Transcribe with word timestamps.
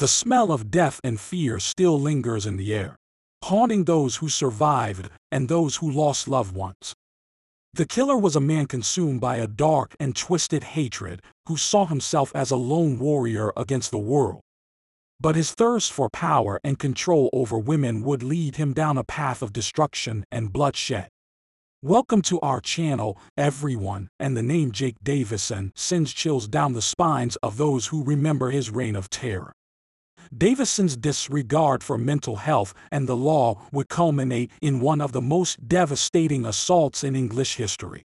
The 0.00 0.08
smell 0.08 0.50
of 0.50 0.70
death 0.70 0.98
and 1.04 1.20
fear 1.20 1.58
still 1.58 2.00
lingers 2.00 2.46
in 2.46 2.56
the 2.56 2.72
air, 2.72 2.96
haunting 3.44 3.84
those 3.84 4.16
who 4.16 4.30
survived 4.30 5.10
and 5.30 5.46
those 5.46 5.76
who 5.76 5.90
lost 5.90 6.26
loved 6.26 6.54
ones. 6.54 6.94
The 7.74 7.84
killer 7.84 8.16
was 8.16 8.34
a 8.34 8.40
man 8.40 8.64
consumed 8.64 9.20
by 9.20 9.36
a 9.36 9.46
dark 9.46 9.94
and 10.00 10.16
twisted 10.16 10.64
hatred 10.64 11.20
who 11.48 11.58
saw 11.58 11.84
himself 11.84 12.32
as 12.34 12.50
a 12.50 12.56
lone 12.56 12.98
warrior 12.98 13.52
against 13.58 13.90
the 13.90 13.98
world. 13.98 14.40
But 15.20 15.36
his 15.36 15.52
thirst 15.52 15.92
for 15.92 16.08
power 16.08 16.58
and 16.64 16.78
control 16.78 17.28
over 17.34 17.58
women 17.58 18.02
would 18.02 18.22
lead 18.22 18.56
him 18.56 18.72
down 18.72 18.96
a 18.96 19.04
path 19.04 19.42
of 19.42 19.52
destruction 19.52 20.24
and 20.32 20.50
bloodshed. 20.50 21.10
Welcome 21.82 22.22
to 22.22 22.40
our 22.40 22.62
channel, 22.62 23.18
everyone, 23.36 24.08
and 24.18 24.34
the 24.34 24.42
name 24.42 24.72
Jake 24.72 24.96
Davison 25.02 25.72
sends 25.76 26.14
chills 26.14 26.48
down 26.48 26.72
the 26.72 26.80
spines 26.80 27.36
of 27.42 27.58
those 27.58 27.88
who 27.88 28.02
remember 28.02 28.50
his 28.50 28.70
reign 28.70 28.96
of 28.96 29.10
terror. 29.10 29.52
Davison's 30.36 30.96
disregard 30.96 31.82
for 31.82 31.98
mental 31.98 32.36
health 32.36 32.72
and 32.92 33.08
the 33.08 33.16
law 33.16 33.60
would 33.72 33.88
culminate 33.88 34.52
in 34.62 34.78
one 34.78 35.00
of 35.00 35.10
the 35.10 35.20
most 35.20 35.66
devastating 35.66 36.46
assaults 36.46 37.02
in 37.02 37.16
English 37.16 37.56
history. 37.56 38.04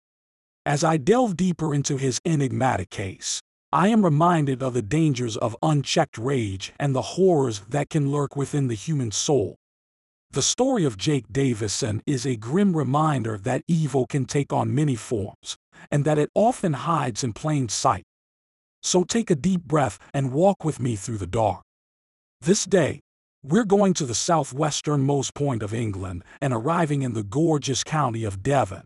As 0.66 0.82
I 0.82 0.96
delve 0.96 1.36
deeper 1.36 1.72
into 1.72 1.96
his 1.96 2.20
enigmatic 2.24 2.90
case, 2.90 3.40
I 3.70 3.88
am 3.88 4.04
reminded 4.04 4.64
of 4.64 4.74
the 4.74 4.82
dangers 4.82 5.36
of 5.36 5.56
unchecked 5.62 6.18
rage 6.18 6.72
and 6.80 6.92
the 6.92 7.14
horrors 7.14 7.60
that 7.68 7.88
can 7.88 8.10
lurk 8.10 8.34
within 8.34 8.66
the 8.66 8.74
human 8.74 9.12
soul. 9.12 9.54
The 10.32 10.42
story 10.42 10.84
of 10.84 10.98
Jake 10.98 11.26
Davison 11.30 12.02
is 12.04 12.26
a 12.26 12.34
grim 12.34 12.76
reminder 12.76 13.38
that 13.38 13.62
evil 13.68 14.06
can 14.06 14.24
take 14.24 14.52
on 14.52 14.74
many 14.74 14.96
forms, 14.96 15.56
and 15.90 16.04
that 16.04 16.18
it 16.18 16.30
often 16.34 16.72
hides 16.72 17.22
in 17.22 17.32
plain 17.32 17.68
sight. 17.68 18.02
So 18.82 19.04
take 19.04 19.30
a 19.30 19.36
deep 19.36 19.62
breath 19.62 20.00
and 20.12 20.32
walk 20.32 20.64
with 20.64 20.80
me 20.80 20.96
through 20.96 21.18
the 21.18 21.26
dark. 21.26 21.67
This 22.40 22.64
day, 22.66 23.00
we're 23.42 23.64
going 23.64 23.94
to 23.94 24.06
the 24.06 24.14
southwesternmost 24.14 25.34
point 25.34 25.60
of 25.60 25.74
England 25.74 26.22
and 26.40 26.52
arriving 26.52 27.02
in 27.02 27.12
the 27.12 27.24
gorgeous 27.24 27.82
county 27.82 28.22
of 28.22 28.44
Devon. 28.44 28.84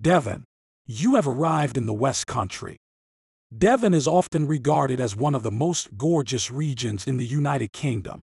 Devon, 0.00 0.44
you 0.86 1.14
have 1.16 1.28
arrived 1.28 1.76
in 1.76 1.84
the 1.84 1.92
West 1.92 2.26
Country. 2.26 2.78
Devon 3.56 3.92
is 3.92 4.08
often 4.08 4.46
regarded 4.46 4.98
as 4.98 5.14
one 5.14 5.34
of 5.34 5.42
the 5.42 5.50
most 5.50 5.98
gorgeous 5.98 6.50
regions 6.50 7.06
in 7.06 7.18
the 7.18 7.26
United 7.26 7.70
Kingdom. 7.72 8.20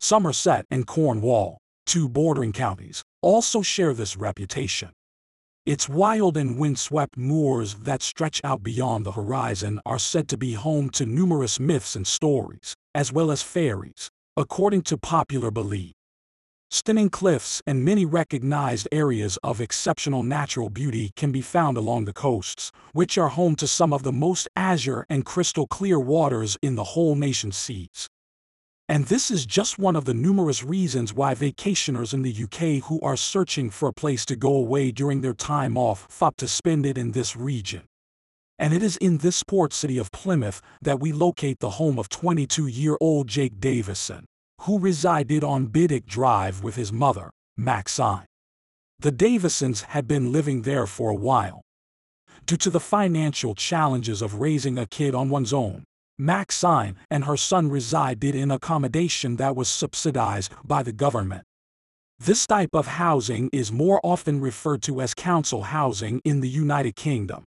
Somerset 0.00 0.64
and 0.70 0.86
Cornwall, 0.86 1.58
two 1.84 2.08
bordering 2.08 2.52
counties, 2.52 3.02
also 3.20 3.60
share 3.60 3.92
this 3.92 4.16
reputation. 4.16 4.92
Its 5.66 5.90
wild 5.90 6.38
and 6.38 6.58
windswept 6.58 7.18
moors 7.18 7.74
that 7.74 8.00
stretch 8.00 8.40
out 8.44 8.62
beyond 8.62 9.04
the 9.04 9.12
horizon 9.12 9.78
are 9.84 9.98
said 9.98 10.26
to 10.28 10.38
be 10.38 10.54
home 10.54 10.88
to 10.88 11.04
numerous 11.04 11.60
myths 11.60 11.94
and 11.94 12.06
stories 12.06 12.74
as 12.94 13.12
well 13.12 13.30
as 13.30 13.42
fairies, 13.42 14.10
according 14.36 14.82
to 14.82 14.96
popular 14.96 15.50
belief. 15.50 15.92
Stunning 16.70 17.08
cliffs 17.08 17.62
and 17.66 17.84
many 17.84 18.04
recognized 18.04 18.88
areas 18.90 19.38
of 19.44 19.60
exceptional 19.60 20.22
natural 20.22 20.68
beauty 20.68 21.12
can 21.14 21.30
be 21.30 21.40
found 21.40 21.76
along 21.76 22.04
the 22.04 22.12
coasts, 22.12 22.72
which 22.92 23.16
are 23.16 23.28
home 23.28 23.54
to 23.56 23.66
some 23.66 23.92
of 23.92 24.02
the 24.02 24.12
most 24.12 24.48
azure 24.56 25.06
and 25.08 25.24
crystal 25.24 25.66
clear 25.66 26.00
waters 26.00 26.56
in 26.62 26.74
the 26.74 26.84
whole 26.84 27.14
nation's 27.14 27.56
seas. 27.56 28.08
And 28.88 29.06
this 29.06 29.30
is 29.30 29.46
just 29.46 29.78
one 29.78 29.96
of 29.96 30.04
the 30.04 30.14
numerous 30.14 30.62
reasons 30.62 31.14
why 31.14 31.34
vacationers 31.34 32.12
in 32.12 32.22
the 32.22 32.44
UK 32.44 32.86
who 32.88 33.00
are 33.00 33.16
searching 33.16 33.70
for 33.70 33.88
a 33.88 33.94
place 33.94 34.24
to 34.26 34.36
go 34.36 34.54
away 34.54 34.90
during 34.90 35.20
their 35.20 35.32
time 35.32 35.78
off 35.78 36.06
opt 36.20 36.38
to 36.38 36.48
spend 36.48 36.84
it 36.84 36.98
in 36.98 37.12
this 37.12 37.36
region 37.36 37.82
and 38.58 38.72
it 38.72 38.82
is 38.82 38.96
in 38.98 39.18
this 39.18 39.42
port 39.42 39.72
city 39.72 39.98
of 39.98 40.12
Plymouth 40.12 40.60
that 40.82 41.00
we 41.00 41.12
locate 41.12 41.60
the 41.60 41.70
home 41.70 41.98
of 41.98 42.08
22-year-old 42.08 43.28
Jake 43.28 43.58
Davison, 43.60 44.24
who 44.62 44.78
resided 44.78 45.42
on 45.42 45.66
Biddick 45.66 46.06
Drive 46.06 46.62
with 46.62 46.76
his 46.76 46.92
mother, 46.92 47.30
Maxine. 47.56 48.26
The 49.00 49.12
Davisons 49.12 49.82
had 49.82 50.06
been 50.06 50.32
living 50.32 50.62
there 50.62 50.86
for 50.86 51.10
a 51.10 51.14
while. 51.14 51.62
Due 52.46 52.56
to 52.58 52.70
the 52.70 52.80
financial 52.80 53.54
challenges 53.54 54.22
of 54.22 54.40
raising 54.40 54.78
a 54.78 54.86
kid 54.86 55.14
on 55.14 55.28
one's 55.28 55.52
own, 55.52 55.84
Maxine 56.18 56.96
and 57.10 57.24
her 57.24 57.36
son 57.36 57.70
resided 57.70 58.34
in 58.34 58.50
accommodation 58.50 59.36
that 59.36 59.56
was 59.56 59.68
subsidized 59.68 60.52
by 60.64 60.82
the 60.82 60.92
government. 60.92 61.42
This 62.20 62.46
type 62.46 62.70
of 62.72 62.86
housing 62.86 63.50
is 63.52 63.72
more 63.72 64.00
often 64.04 64.40
referred 64.40 64.82
to 64.82 65.00
as 65.00 65.14
council 65.14 65.62
housing 65.62 66.20
in 66.24 66.40
the 66.40 66.48
United 66.48 66.94
Kingdom. 66.94 67.44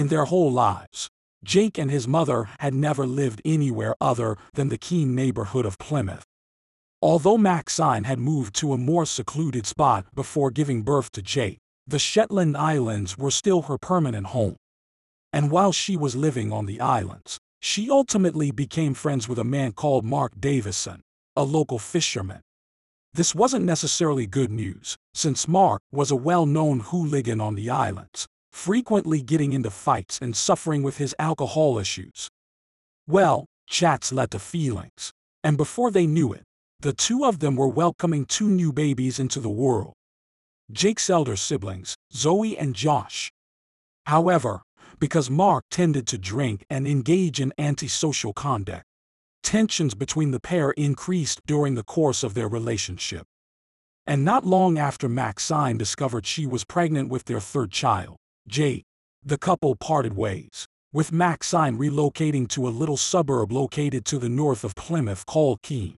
In 0.00 0.08
their 0.08 0.24
whole 0.24 0.50
lives, 0.50 1.10
Jake 1.44 1.76
and 1.76 1.90
his 1.90 2.08
mother 2.08 2.48
had 2.60 2.72
never 2.72 3.06
lived 3.06 3.42
anywhere 3.44 3.94
other 4.00 4.38
than 4.54 4.70
the 4.70 4.78
Keyham 4.78 5.14
neighborhood 5.14 5.66
of 5.66 5.76
Plymouth. 5.76 6.24
Although 7.02 7.36
Maxine 7.36 8.04
had 8.04 8.18
moved 8.18 8.54
to 8.54 8.72
a 8.72 8.78
more 8.78 9.04
secluded 9.04 9.66
spot 9.66 10.06
before 10.14 10.50
giving 10.50 10.80
birth 10.80 11.12
to 11.12 11.20
Jake, 11.20 11.58
the 11.86 11.98
Shetland 11.98 12.56
Islands 12.56 13.18
were 13.18 13.30
still 13.30 13.60
her 13.68 13.76
permanent 13.76 14.28
home. 14.28 14.56
And 15.34 15.50
while 15.50 15.70
she 15.70 15.98
was 15.98 16.16
living 16.16 16.50
on 16.50 16.64
the 16.64 16.80
islands, 16.80 17.38
she 17.60 17.90
ultimately 17.90 18.50
became 18.50 18.94
friends 18.94 19.28
with 19.28 19.38
a 19.38 19.44
man 19.44 19.72
called 19.72 20.06
Mark 20.06 20.32
Davison, 20.40 21.02
a 21.36 21.42
local 21.42 21.78
fisherman. 21.78 22.40
This 23.12 23.34
wasn't 23.34 23.66
necessarily 23.66 24.26
good 24.26 24.50
news, 24.50 24.96
since 25.12 25.46
Mark 25.46 25.82
was 25.92 26.10
a 26.10 26.16
well-known 26.16 26.80
hooligan 26.80 27.38
on 27.38 27.54
the 27.54 27.68
islands, 27.68 28.26
frequently 28.50 29.22
getting 29.22 29.52
into 29.52 29.70
fights 29.70 30.18
and 30.20 30.36
suffering 30.36 30.82
with 30.82 30.98
his 30.98 31.14
alcohol 31.18 31.78
issues. 31.78 32.28
Well, 33.06 33.46
chats 33.68 34.12
led 34.12 34.30
to 34.32 34.38
feelings, 34.38 35.12
and 35.42 35.56
before 35.56 35.90
they 35.90 36.06
knew 36.06 36.32
it, 36.32 36.42
the 36.80 36.92
two 36.92 37.24
of 37.24 37.40
them 37.40 37.56
were 37.56 37.68
welcoming 37.68 38.24
two 38.24 38.48
new 38.48 38.72
babies 38.72 39.18
into 39.18 39.40
the 39.40 39.50
world. 39.50 39.92
Jake's 40.72 41.10
elder 41.10 41.36
siblings, 41.36 41.94
Zoe 42.12 42.56
and 42.56 42.74
Josh. 42.74 43.30
However, 44.06 44.62
because 44.98 45.30
Mark 45.30 45.64
tended 45.70 46.06
to 46.08 46.18
drink 46.18 46.64
and 46.70 46.86
engage 46.86 47.40
in 47.40 47.52
antisocial 47.58 48.32
conduct, 48.32 48.84
tensions 49.42 49.94
between 49.94 50.30
the 50.30 50.40
pair 50.40 50.70
increased 50.72 51.40
during 51.46 51.74
the 51.74 51.82
course 51.82 52.22
of 52.22 52.34
their 52.34 52.48
relationship. 52.48 53.26
And 54.06 54.24
not 54.24 54.46
long 54.46 54.78
after 54.78 55.08
Maxine 55.08 55.76
discovered 55.76 56.26
she 56.26 56.46
was 56.46 56.64
pregnant 56.64 57.08
with 57.08 57.24
their 57.24 57.40
third 57.40 57.70
child, 57.70 58.16
Jake. 58.50 58.82
The 59.24 59.38
couple 59.38 59.76
parted 59.76 60.14
ways, 60.14 60.66
with 60.92 61.12
Maxine 61.12 61.78
relocating 61.78 62.48
to 62.48 62.66
a 62.66 62.76
little 62.80 62.96
suburb 62.96 63.52
located 63.52 64.04
to 64.06 64.18
the 64.18 64.28
north 64.28 64.64
of 64.64 64.74
Plymouth 64.74 65.24
called 65.24 65.62
Keyham. 65.62 65.94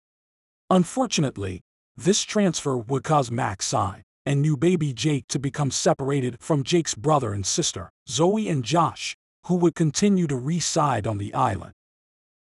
Unfortunately, 0.68 1.60
this 1.96 2.22
transfer 2.22 2.76
would 2.76 3.04
cause 3.04 3.30
Maxine 3.30 4.02
and 4.26 4.42
new 4.42 4.56
baby 4.56 4.92
Jake 4.92 5.28
to 5.28 5.38
become 5.38 5.70
separated 5.70 6.38
from 6.40 6.64
Jake's 6.64 6.96
brother 6.96 7.32
and 7.32 7.46
sister, 7.46 7.88
Zoe 8.08 8.48
and 8.48 8.64
Josh, 8.64 9.16
who 9.46 9.54
would 9.54 9.76
continue 9.76 10.26
to 10.26 10.36
reside 10.36 11.06
on 11.06 11.18
the 11.18 11.32
island. 11.32 11.72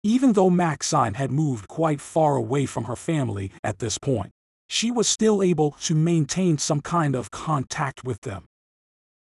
Even 0.04 0.34
though 0.34 0.50
Maxine 0.50 1.14
had 1.14 1.32
moved 1.32 1.66
quite 1.66 2.00
far 2.00 2.36
away 2.36 2.64
from 2.64 2.84
her 2.84 2.96
family 2.96 3.50
at 3.64 3.80
this 3.80 3.98
point, 3.98 4.30
she 4.68 4.92
was 4.92 5.08
still 5.08 5.42
able 5.42 5.72
to 5.82 5.96
maintain 5.96 6.58
some 6.58 6.80
kind 6.80 7.16
of 7.16 7.32
contact 7.32 8.04
with 8.04 8.20
them. 8.20 8.44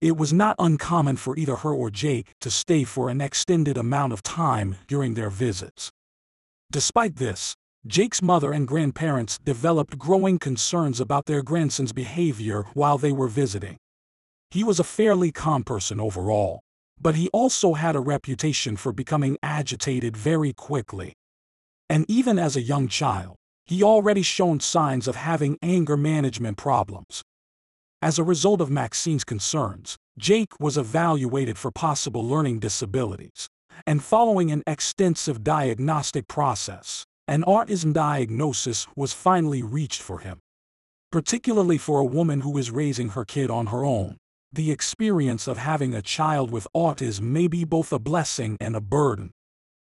It 0.00 0.16
was 0.16 0.32
not 0.32 0.56
uncommon 0.58 1.16
for 1.16 1.38
either 1.38 1.56
her 1.56 1.72
or 1.72 1.90
Jake 1.90 2.34
to 2.42 2.50
stay 2.50 2.84
for 2.84 3.08
an 3.08 3.22
extended 3.22 3.78
amount 3.78 4.12
of 4.12 4.22
time 4.22 4.76
during 4.86 5.14
their 5.14 5.30
visits. 5.30 5.90
Despite 6.70 7.16
this, 7.16 7.56
Jake's 7.86 8.20
mother 8.20 8.52
and 8.52 8.68
grandparents 8.68 9.38
developed 9.38 9.96
growing 9.96 10.38
concerns 10.38 11.00
about 11.00 11.26
their 11.26 11.42
grandson's 11.42 11.92
behavior 11.92 12.64
while 12.74 12.98
they 12.98 13.12
were 13.12 13.28
visiting. 13.28 13.78
He 14.50 14.64
was 14.64 14.78
a 14.78 14.84
fairly 14.84 15.32
calm 15.32 15.64
person 15.64 15.98
overall, 15.98 16.60
but 17.00 17.14
he 17.14 17.28
also 17.28 17.74
had 17.74 17.96
a 17.96 18.00
reputation 18.00 18.76
for 18.76 18.92
becoming 18.92 19.38
agitated 19.42 20.16
very 20.16 20.52
quickly. 20.52 21.14
And 21.88 22.04
even 22.08 22.38
as 22.38 22.56
a 22.56 22.62
young 22.62 22.88
child, 22.88 23.36
he 23.64 23.82
already 23.82 24.22
shown 24.22 24.60
signs 24.60 25.08
of 25.08 25.16
having 25.16 25.56
anger 25.62 25.96
management 25.96 26.58
problems. 26.58 27.22
As 28.02 28.18
a 28.18 28.24
result 28.24 28.60
of 28.60 28.70
Maxine's 28.70 29.24
concerns, 29.24 29.96
Jake 30.18 30.60
was 30.60 30.76
evaluated 30.76 31.56
for 31.56 31.70
possible 31.70 32.22
learning 32.22 32.58
disabilities. 32.58 33.48
And 33.86 34.04
following 34.04 34.50
an 34.50 34.62
extensive 34.66 35.42
diagnostic 35.42 36.28
process, 36.28 37.06
an 37.26 37.42
autism 37.44 37.94
diagnosis 37.94 38.86
was 38.96 39.14
finally 39.14 39.62
reached 39.62 40.02
for 40.02 40.18
him. 40.18 40.40
Particularly 41.10 41.78
for 41.78 41.98
a 41.98 42.04
woman 42.04 42.42
who 42.42 42.58
is 42.58 42.70
raising 42.70 43.10
her 43.10 43.24
kid 43.24 43.50
on 43.50 43.68
her 43.68 43.82
own, 43.82 44.18
the 44.52 44.70
experience 44.70 45.48
of 45.48 45.56
having 45.56 45.94
a 45.94 46.02
child 46.02 46.50
with 46.50 46.68
autism 46.76 47.22
may 47.22 47.48
be 47.48 47.64
both 47.64 47.92
a 47.92 47.98
blessing 47.98 48.58
and 48.60 48.76
a 48.76 48.80
burden. 48.80 49.30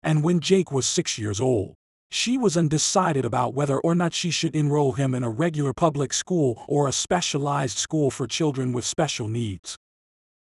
And 0.04 0.24
when 0.24 0.40
Jake 0.40 0.72
was 0.72 0.86
six 0.86 1.18
years 1.18 1.42
old, 1.42 1.74
she 2.10 2.38
was 2.38 2.56
undecided 2.56 3.26
about 3.26 3.54
whether 3.54 3.80
or 3.80 3.94
not 3.94 4.14
she 4.14 4.32
should 4.32 4.56
enroll 4.56 4.94
him 4.94 5.14
in 5.14 5.24
a 5.24 5.30
regular 5.30 5.74
public 5.74 6.14
school 6.14 6.64
or 6.68 6.88
a 6.88 6.92
specialized 6.92 7.78
school 7.78 8.10
for 8.10 8.28
children 8.28 8.72
with 8.72 8.86
special 8.86 9.28
needs. 9.28 9.76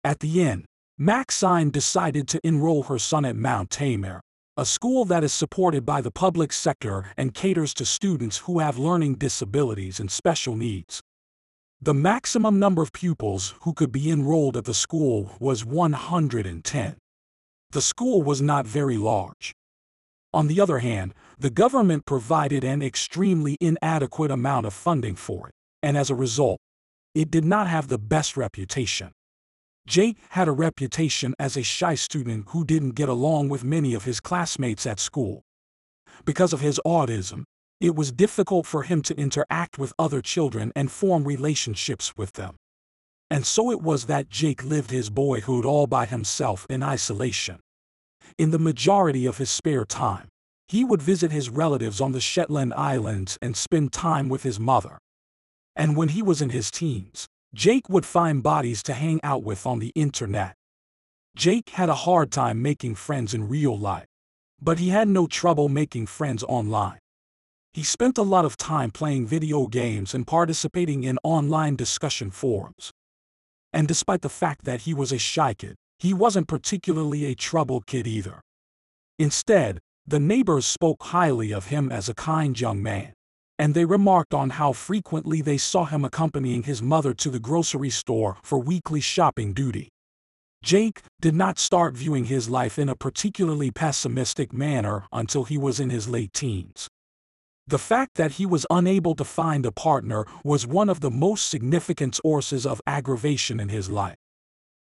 At 0.05 0.21
the 0.21 0.43
end, 0.43 0.67
Maxine 0.99 1.71
decided 1.71 2.29
to 2.29 2.41
enroll 2.45 2.85
her 2.85 2.99
son 2.99 3.25
at 3.25 3.37
Mount 3.37 3.71
Tamar, 3.71 4.21
a 4.57 4.65
school 4.65 5.05
that 5.07 5.25
is 5.25 5.33
supported 5.33 5.85
by 5.85 6.01
the 6.01 6.11
public 6.11 6.53
sector 6.53 7.13
and 7.17 7.35
caters 7.35 7.75
to 7.75 7.85
students 7.85 8.39
who 8.39 8.59
have 8.61 8.79
learning 8.79 9.17
disabilities 9.17 10.01
and 10.01 10.11
special 10.11 10.57
needs. 10.57 11.01
The 11.83 11.93
maximum 11.93 12.59
number 12.59 12.81
of 12.81 12.93
pupils 12.93 13.55
who 13.63 13.75
could 13.75 13.93
be 13.93 14.11
enrolled 14.11 14.57
at 14.57 14.65
the 14.65 14.73
school 14.73 15.33
was 15.39 15.65
110. 15.65 16.97
The 17.73 17.83
school 17.83 18.23
was 18.23 18.41
not 18.41 18.67
very 18.67 18.97
large. 18.97 19.53
On 20.33 20.47
the 20.47 20.61
other 20.61 20.79
hand, 20.79 21.13
the 21.39 21.51
government 21.51 22.07
provided 22.07 22.65
an 22.65 22.83
extremely 22.83 23.57
inadequate 23.61 24.31
amount 24.31 24.67
of 24.67 24.73
funding 24.73 25.15
for 25.15 25.49
it, 25.49 25.55
and 25.83 25.97
as 25.97 26.09
a 26.09 26.15
result, 26.15 26.59
it 27.15 27.31
did 27.31 27.45
not 27.45 27.67
have 27.67 27.89
the 27.89 27.99
best 27.99 28.37
reputation. 28.37 29.13
Jake 29.87 30.19
had 30.31 30.49
a 30.49 30.53
reputation 30.53 31.35
as 31.39 31.57
a 31.57 31.63
shy 31.63 31.95
student 31.95 32.47
who 32.49 32.65
didn't 32.65 32.97
get 32.97 33.09
along 33.09 33.49
with 33.49 33.65
many 33.65 33.95
of 33.95 34.05
his 34.05 34.19
classmates 34.19 34.87
at 34.87 34.99
school. 34.99 35.43
Because 36.25 36.53
of 36.53 36.61
his 36.61 36.81
autism, 36.87 37.45
it 37.81 37.95
was 37.95 38.11
difficult 38.11 38.67
for 38.67 38.83
him 38.83 39.03
to 39.03 39.17
interact 39.17 39.79
with 39.79 39.93
other 39.99 40.23
children 40.23 40.73
and 40.75 40.91
form 40.91 41.25
relationships 41.25 42.15
with 42.17 42.33
them. 42.33 42.57
And 43.31 43.45
so 43.45 43.71
it 43.71 43.83
was 43.83 44.07
that 44.07 44.29
Jake 44.29 44.65
lived 44.65 44.91
his 44.91 45.11
boyhood 45.11 45.65
all 45.65 45.87
by 45.87 46.07
himself 46.07 46.67
in 46.71 46.83
isolation. 46.83 47.61
In 48.39 48.51
the 48.51 48.59
majority 48.59 49.27
of 49.27 49.39
his 49.39 49.51
spare 49.51 49.85
time, 49.85 50.29
he 50.69 50.85
would 50.85 51.03
visit 51.03 51.31
his 51.31 51.49
relatives 51.49 52.01
on 52.01 52.13
the 52.13 52.21
Shetland 52.21 52.75
Islands 52.75 53.39
and 53.41 53.57
spend 53.57 53.93
time 53.93 54.29
with 54.29 54.43
his 54.43 54.59
mother. 54.59 54.99
And 55.77 55.97
when 55.97 56.09
he 56.09 56.23
was 56.23 56.43
in 56.43 56.51
his 56.51 56.71
teens, 56.71 57.27
Jake 57.55 57.89
would 57.89 58.05
find 58.05 58.43
bodies 58.43 58.83
to 58.85 58.93
hang 58.93 59.21
out 59.23 59.43
with 59.43 59.67
on 59.67 59.79
the 59.79 59.93
internet. 59.95 60.55
Jake 61.37 61.71
had 61.71 61.89
a 61.89 61.95
hard 61.95 62.33
time 62.33 62.63
making 62.63 62.95
friends 62.95 63.35
in 63.35 63.49
real 63.49 63.79
life, 63.79 64.07
but 64.61 64.79
he 64.79 64.89
had 64.89 65.09
no 65.09 65.27
trouble 65.27 65.69
making 65.69 66.07
friends 66.07 66.43
online. 66.43 66.99
He 67.75 67.83
spent 67.83 68.17
a 68.17 68.23
lot 68.23 68.47
of 68.47 68.57
time 68.57 68.91
playing 68.91 69.27
video 69.27 69.67
games 69.67 70.15
and 70.15 70.27
participating 70.27 71.05
in 71.05 71.19
online 71.23 71.77
discussion 71.77 72.31
forums. 72.31 72.91
And 73.73 73.87
despite 73.87 74.23
the 74.23 74.31
fact 74.31 74.65
that 74.65 74.83
he 74.83 74.95
was 74.95 75.13
a 75.13 75.19
shy 75.19 75.53
kid, 75.53 75.77
he 75.99 76.15
wasn't 76.15 76.49
particularly 76.49 77.27
a 77.27 77.35
trouble 77.35 77.83
kid 77.83 78.07
either. 78.07 78.41
Instead, 79.19 79.79
the 80.09 80.21
neighbors 80.21 80.65
spoke 80.65 81.03
highly 81.03 81.53
of 81.53 81.67
him 81.67 81.91
as 81.91 82.09
a 82.09 82.15
kind 82.15 82.61
young 82.61 82.81
man, 82.81 83.13
and 83.59 83.75
they 83.75 83.85
remarked 83.85 84.33
on 84.33 84.51
how 84.51 84.73
frequently 84.73 85.41
they 85.41 85.59
saw 85.59 85.85
him 85.85 86.05
accompanying 86.05 86.63
his 86.63 86.81
mother 86.81 87.13
to 87.13 87.29
the 87.29 87.41
grocery 87.41 87.91
store 87.91 88.37
for 88.43 88.59
weekly 88.59 89.01
shopping 89.01 89.53
duty. 89.53 89.89
Jake 90.63 91.03
did 91.21 91.35
not 91.35 91.59
start 91.59 91.95
viewing 91.95 92.25
his 92.25 92.49
life 92.49 92.79
in 92.79 92.89
a 92.89 92.97
particularly 92.97 93.71
pessimistic 93.71 94.53
manner 94.53 95.05
until 95.13 95.45
he 95.45 95.59
was 95.59 95.81
in 95.81 95.91
his 95.91 96.09
late 96.09 96.33
teens. 96.33 96.89
The 97.67 97.79
fact 97.79 98.15
that 98.15 98.33
he 98.33 98.47
was 98.47 98.65
unable 98.71 99.17
to 99.17 99.25
find 99.25 99.67
a 99.67 99.73
partner 99.73 100.25
was 100.45 100.67
one 100.67 100.89
of 100.89 101.01
the 101.01 101.11
most 101.11 101.49
significant 101.49 102.15
sources 102.15 102.65
of 102.65 102.81
aggravation 102.87 103.59
in 103.59 103.71
his 103.71 103.91
life. 103.91 104.17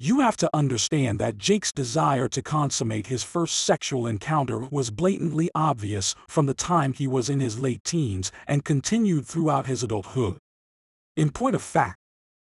You 0.02 0.22
have 0.22 0.38
to 0.38 0.50
understand 0.54 1.20
that 1.20 1.38
Jake's 1.38 1.74
desire 1.74 2.30
to 2.30 2.42
consummate 2.42 3.08
his 3.08 3.22
first 3.22 3.66
sexual 3.66 4.08
encounter 4.08 4.60
was 4.60 4.92
blatantly 4.92 5.50
obvious 5.54 6.16
from 6.26 6.46
the 6.46 6.54
time 6.54 6.94
he 6.94 7.06
was 7.06 7.30
in 7.30 7.42
his 7.42 7.60
late 7.60 7.84
teens 7.84 8.32
and 8.48 8.64
continued 8.64 9.26
throughout 9.26 9.66
his 9.66 9.84
adulthood. 9.84 10.38
In 11.18 11.32
point 11.32 11.54
of 11.54 11.62
fact, 11.62 11.98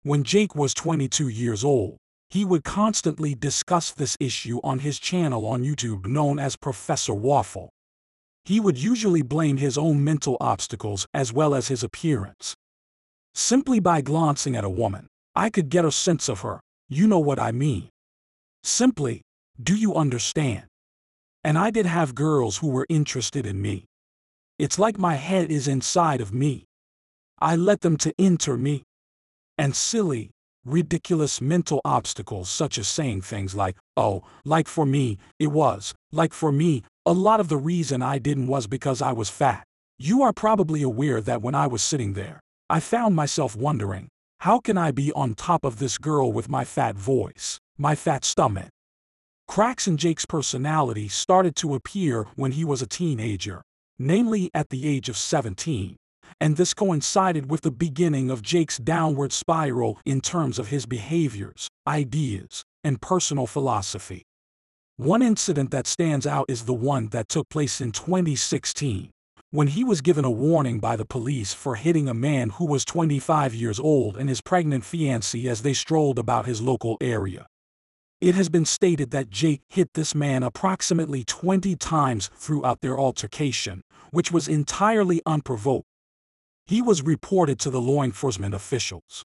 when 0.04 0.24
Jake 0.24 0.56
was 0.56 0.74
22 0.74 1.28
years 1.28 1.66
old, 1.66 1.98
he 2.30 2.46
would 2.46 2.64
constantly 2.64 3.36
discuss 3.36 3.92
this 3.92 4.16
issue 4.22 4.62
on 4.64 4.80
his 4.80 4.98
channel 4.98 5.46
on 5.46 5.62
YouTube 5.62 6.06
known 6.06 6.40
as 6.40 6.56
Professor 6.56 7.14
Waffle. 7.14 7.70
He 8.46 8.62
would 8.62 8.78
usually 8.78 9.24
blame 9.24 9.58
his 9.58 9.78
own 9.78 10.06
mental 10.06 10.38
obstacles 10.40 11.06
as 11.14 11.34
well 11.34 11.54
as 11.54 11.68
his 11.68 11.84
appearance. 11.84 12.56
Simply 13.36 13.82
by 13.82 14.00
glancing 14.00 14.56
at 14.56 14.64
a 14.64 14.70
woman, 14.70 15.08
I 15.36 15.50
could 15.50 15.68
get 15.68 15.84
a 15.84 15.92
sense 15.92 16.30
of 16.30 16.40
her, 16.40 16.62
you 16.92 17.08
know 17.08 17.20
what 17.20 17.40
I 17.40 17.54
mean. 17.54 17.88
Simply, 18.64 19.22
do 19.64 19.74
you 19.74 19.96
understand? 19.96 20.66
And 21.42 21.58
I 21.58 21.72
did 21.72 21.86
have 21.86 22.14
girls 22.14 22.58
who 22.58 22.68
were 22.68 22.86
interested 22.90 23.46
in 23.46 23.62
me. 23.62 23.86
It's 24.60 24.78
like 24.78 25.00
my 25.00 25.16
head 25.16 25.50
is 25.50 25.70
inside 25.70 26.20
of 26.20 26.34
me. 26.34 26.66
I 27.40 27.56
let 27.56 27.80
them 27.80 27.96
to 28.00 28.14
enter 28.20 28.58
me. 28.58 28.84
And 29.58 29.74
silly, 29.74 30.32
ridiculous 30.66 31.40
mental 31.40 31.80
obstacles 31.86 32.50
such 32.50 32.78
as 32.78 32.90
saying 32.90 33.22
things 33.22 33.56
like, 33.56 33.78
oh, 33.96 34.24
like 34.44 34.68
for 34.68 34.86
me, 34.86 35.18
it 35.40 35.48
was, 35.48 35.94
like 36.12 36.34
for 36.34 36.52
me, 36.52 36.84
a 37.06 37.14
lot 37.14 37.40
of 37.40 37.48
the 37.48 37.58
reason 37.58 38.02
I 38.02 38.20
didn't 38.20 38.48
was 38.48 38.68
because 38.68 39.02
I 39.02 39.14
was 39.14 39.30
fat. 39.30 39.64
You 39.98 40.24
are 40.24 40.34
probably 40.34 40.82
aware 40.82 41.22
that 41.22 41.42
when 41.42 41.56
I 41.56 41.68
was 41.68 41.82
sitting 41.82 42.14
there, 42.14 42.42
I 42.70 42.82
found 42.82 43.16
myself 43.16 43.56
wondering, 43.56 44.10
how 44.42 44.60
can 44.60 44.76
I 44.76 44.90
be 44.90 45.12
on 45.12 45.36
top 45.36 45.64
of 45.64 45.78
this 45.78 46.00
girl 46.00 46.34
with 46.34 46.50
my 46.50 46.66
fat 46.66 46.96
voice, 46.96 47.60
my 47.78 47.94
fat 47.94 48.26
stomach? 48.26 48.70
Cracks 49.48 49.88
in 49.88 49.98
Jake's 49.98 50.26
personality 50.26 51.08
started 51.08 51.56
to 51.58 51.76
appear 51.76 52.26
when 52.38 52.54
he 52.54 52.66
was 52.66 52.82
a 52.82 52.88
teenager, 52.88 53.62
namely 54.00 54.50
at 54.56 54.70
the 54.70 54.88
age 54.88 55.10
of 55.10 55.16
17, 55.16 55.96
and 56.40 56.58
this 56.58 56.74
coincided 56.74 57.52
with 57.52 57.62
the 57.62 57.70
beginning 57.70 58.32
of 58.32 58.42
Jake's 58.42 58.80
downward 58.80 59.32
spiral 59.32 60.00
in 60.08 60.22
terms 60.22 60.58
of 60.58 60.70
his 60.70 60.88
behaviors, 60.88 61.68
ideas, 61.86 62.64
and 62.84 63.00
personal 63.00 63.46
philosophy. 63.46 64.24
One 64.98 65.22
incident 65.22 65.70
that 65.70 65.86
stands 65.86 66.26
out 66.26 66.46
is 66.50 66.66
the 66.66 66.74
one 66.74 67.10
that 67.10 67.30
took 67.30 67.48
place 67.50 67.80
in 67.80 67.92
2016, 67.92 69.12
when 69.52 69.68
he 69.68 69.84
was 69.84 70.00
given 70.00 70.24
a 70.24 70.32
warning 70.32 70.80
by 70.80 70.96
the 70.96 71.06
police 71.06 71.54
for 71.54 71.76
hitting 71.76 72.08
a 72.08 72.14
man 72.14 72.52
who 72.52 72.66
was 72.66 72.86
25 72.86 73.54
years 73.54 73.80
old 73.80 74.16
and 74.16 74.30
his 74.30 74.40
pregnant 74.40 74.84
fiancée 74.84 75.46
as 75.46 75.62
they 75.62 75.74
strolled 75.74 76.18
about 76.18 76.46
his 76.46 76.62
local 76.62 76.98
area. 77.02 77.46
It 78.22 78.34
has 78.36 78.48
been 78.48 78.66
stated 78.66 79.12
that 79.12 79.30
Jake 79.30 79.62
hit 79.70 79.90
this 79.94 80.16
man 80.16 80.42
approximately 80.42 81.26
20 81.26 81.76
times 81.76 82.30
throughout 82.36 82.80
their 82.80 82.98
altercation, 82.98 83.82
which 84.12 84.32
was 84.32 84.48
entirely 84.48 85.22
unprovoked. 85.26 85.88
He 86.66 86.82
was 86.82 87.02
reported 87.02 87.60
to 87.60 87.70
the 87.70 87.82
law 87.82 88.04
enforcement 88.04 88.56
officials. 88.56 89.26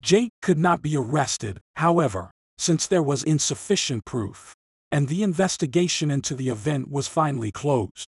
Jake 0.00 0.30
could 0.40 0.58
not 0.58 0.80
be 0.80 0.96
arrested, 0.96 1.60
however, 1.76 2.30
since 2.56 2.86
there 2.86 3.02
was 3.02 3.24
insufficient 3.24 4.04
proof 4.04 4.54
and 4.92 5.08
the 5.08 5.22
investigation 5.22 6.10
into 6.10 6.34
the 6.34 6.48
event 6.48 6.90
was 6.90 7.06
finally 7.06 7.52
closed. 7.52 8.06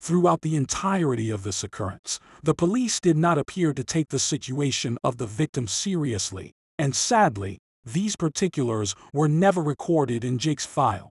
Throughout 0.00 0.42
the 0.42 0.56
entirety 0.56 1.30
of 1.30 1.42
this 1.42 1.64
occurrence, 1.64 2.20
the 2.42 2.54
police 2.54 3.00
did 3.00 3.16
not 3.16 3.38
appear 3.38 3.72
to 3.72 3.82
take 3.82 4.08
the 4.08 4.18
situation 4.18 4.98
of 5.02 5.16
the 5.16 5.26
victim 5.26 5.66
seriously, 5.66 6.52
and 6.78 6.94
sadly, 6.94 7.58
these 7.84 8.16
particulars 8.16 8.94
were 9.12 9.28
never 9.28 9.62
recorded 9.62 10.24
in 10.24 10.38
Jake's 10.38 10.66
file. 10.66 11.10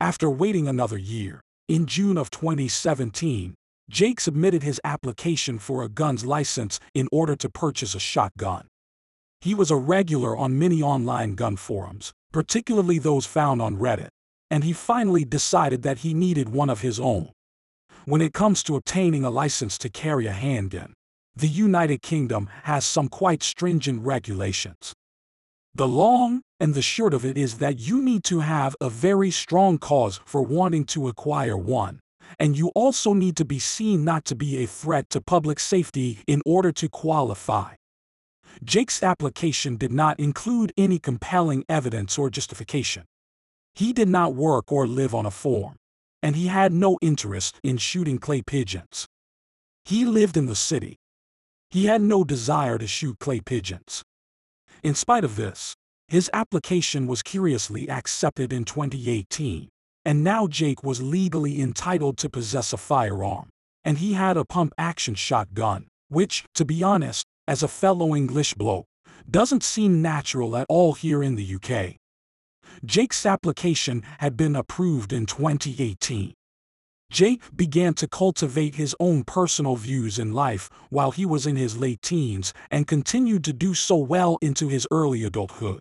After 0.00 0.30
waiting 0.30 0.66
another 0.66 0.98
year, 0.98 1.42
in 1.68 1.86
June 1.86 2.16
of 2.16 2.30
2017, 2.30 3.54
Jake 3.90 4.20
submitted 4.20 4.62
his 4.62 4.80
application 4.84 5.58
for 5.58 5.82
a 5.82 5.88
gun's 5.88 6.24
license 6.24 6.80
in 6.94 7.08
order 7.12 7.36
to 7.36 7.50
purchase 7.50 7.94
a 7.94 8.00
shotgun. 8.00 8.66
He 9.40 9.54
was 9.54 9.70
a 9.70 9.76
regular 9.76 10.36
on 10.36 10.58
many 10.58 10.82
online 10.82 11.34
gun 11.34 11.56
forums, 11.56 12.12
particularly 12.32 12.98
those 12.98 13.26
found 13.26 13.60
on 13.60 13.78
Reddit, 13.78 14.10
and 14.50 14.64
he 14.64 14.72
finally 14.72 15.24
decided 15.24 15.82
that 15.82 15.98
he 15.98 16.14
needed 16.14 16.48
one 16.48 16.70
of 16.70 16.82
his 16.82 17.00
own. 17.00 17.30
When 18.10 18.20
it 18.20 18.34
comes 18.34 18.64
to 18.64 18.74
obtaining 18.74 19.22
a 19.22 19.30
license 19.30 19.78
to 19.78 19.88
carry 19.88 20.26
a 20.26 20.32
handgun, 20.32 20.94
the 21.36 21.46
United 21.46 22.02
Kingdom 22.02 22.50
has 22.64 22.84
some 22.84 23.08
quite 23.08 23.40
stringent 23.40 24.04
regulations. 24.04 24.92
The 25.76 25.86
long 25.86 26.42
and 26.58 26.74
the 26.74 26.82
short 26.82 27.14
of 27.14 27.24
it 27.24 27.38
is 27.38 27.58
that 27.58 27.78
you 27.78 28.02
need 28.02 28.24
to 28.24 28.40
have 28.40 28.74
a 28.80 28.90
very 28.90 29.30
strong 29.30 29.78
cause 29.78 30.18
for 30.24 30.42
wanting 30.42 30.86
to 30.86 31.06
acquire 31.06 31.56
one, 31.56 32.00
and 32.36 32.58
you 32.58 32.72
also 32.74 33.12
need 33.12 33.36
to 33.36 33.44
be 33.44 33.60
seen 33.60 34.04
not 34.04 34.24
to 34.24 34.34
be 34.34 34.56
a 34.56 34.66
threat 34.66 35.08
to 35.10 35.20
public 35.20 35.60
safety 35.60 36.18
in 36.26 36.42
order 36.44 36.72
to 36.72 36.88
qualify. 36.88 37.74
Jake's 38.64 39.04
application 39.04 39.76
did 39.76 39.92
not 39.92 40.18
include 40.18 40.72
any 40.76 40.98
compelling 40.98 41.64
evidence 41.68 42.18
or 42.18 42.28
justification. 42.28 43.04
He 43.76 43.92
did 43.92 44.08
not 44.08 44.34
work 44.34 44.72
or 44.72 44.88
live 44.88 45.14
on 45.14 45.26
a 45.26 45.30
farm, 45.30 45.76
and 46.22 46.36
he 46.36 46.48
had 46.48 46.72
no 46.72 46.98
interest 47.00 47.58
in 47.62 47.76
shooting 47.76 48.18
clay 48.18 48.42
pigeons. 48.42 49.06
He 49.84 50.04
lived 50.04 50.36
in 50.36 50.46
the 50.46 50.54
city. 50.54 50.96
He 51.70 51.86
had 51.86 52.02
no 52.02 52.24
desire 52.24 52.78
to 52.78 52.86
shoot 52.86 53.18
clay 53.18 53.40
pigeons. 53.40 54.02
In 54.82 54.94
spite 54.94 55.24
of 55.24 55.36
this, 55.36 55.74
his 56.08 56.30
application 56.32 57.06
was 57.06 57.22
curiously 57.22 57.88
accepted 57.88 58.52
in 58.52 58.64
2018, 58.64 59.68
and 60.04 60.24
now 60.24 60.46
Jake 60.46 60.82
was 60.82 61.00
legally 61.00 61.60
entitled 61.60 62.18
to 62.18 62.28
possess 62.28 62.72
a 62.72 62.76
firearm, 62.76 63.48
and 63.84 63.98
he 63.98 64.14
had 64.14 64.36
a 64.36 64.44
pump-action 64.44 65.14
shotgun, 65.14 65.86
which, 66.08 66.44
to 66.54 66.64
be 66.64 66.82
honest, 66.82 67.24
as 67.46 67.62
a 67.62 67.68
fellow 67.68 68.16
English 68.16 68.54
bloke, 68.54 68.86
doesn't 69.30 69.62
seem 69.62 70.02
natural 70.02 70.56
at 70.56 70.66
all 70.68 70.94
here 70.94 71.22
in 71.22 71.36
the 71.36 71.54
UK. 71.54 71.99
Jake's 72.84 73.26
application 73.26 74.02
had 74.18 74.36
been 74.36 74.56
approved 74.56 75.12
in 75.12 75.26
2018, 75.26 76.34
Jake 77.10 77.42
began 77.56 77.92
to 77.94 78.06
cultivate 78.06 78.76
his 78.76 78.94
own 79.00 79.24
personal 79.24 79.74
views 79.74 80.16
in 80.16 80.32
life 80.32 80.70
while 80.90 81.10
he 81.10 81.26
was 81.26 81.44
in 81.44 81.56
his 81.56 81.76
late 81.76 82.00
teens 82.02 82.54
and 82.70 82.86
continued 82.86 83.42
to 83.44 83.52
do 83.52 83.74
so 83.74 83.96
well 83.96 84.38
into 84.40 84.68
his 84.68 84.86
early 84.92 85.24
adulthood. 85.24 85.80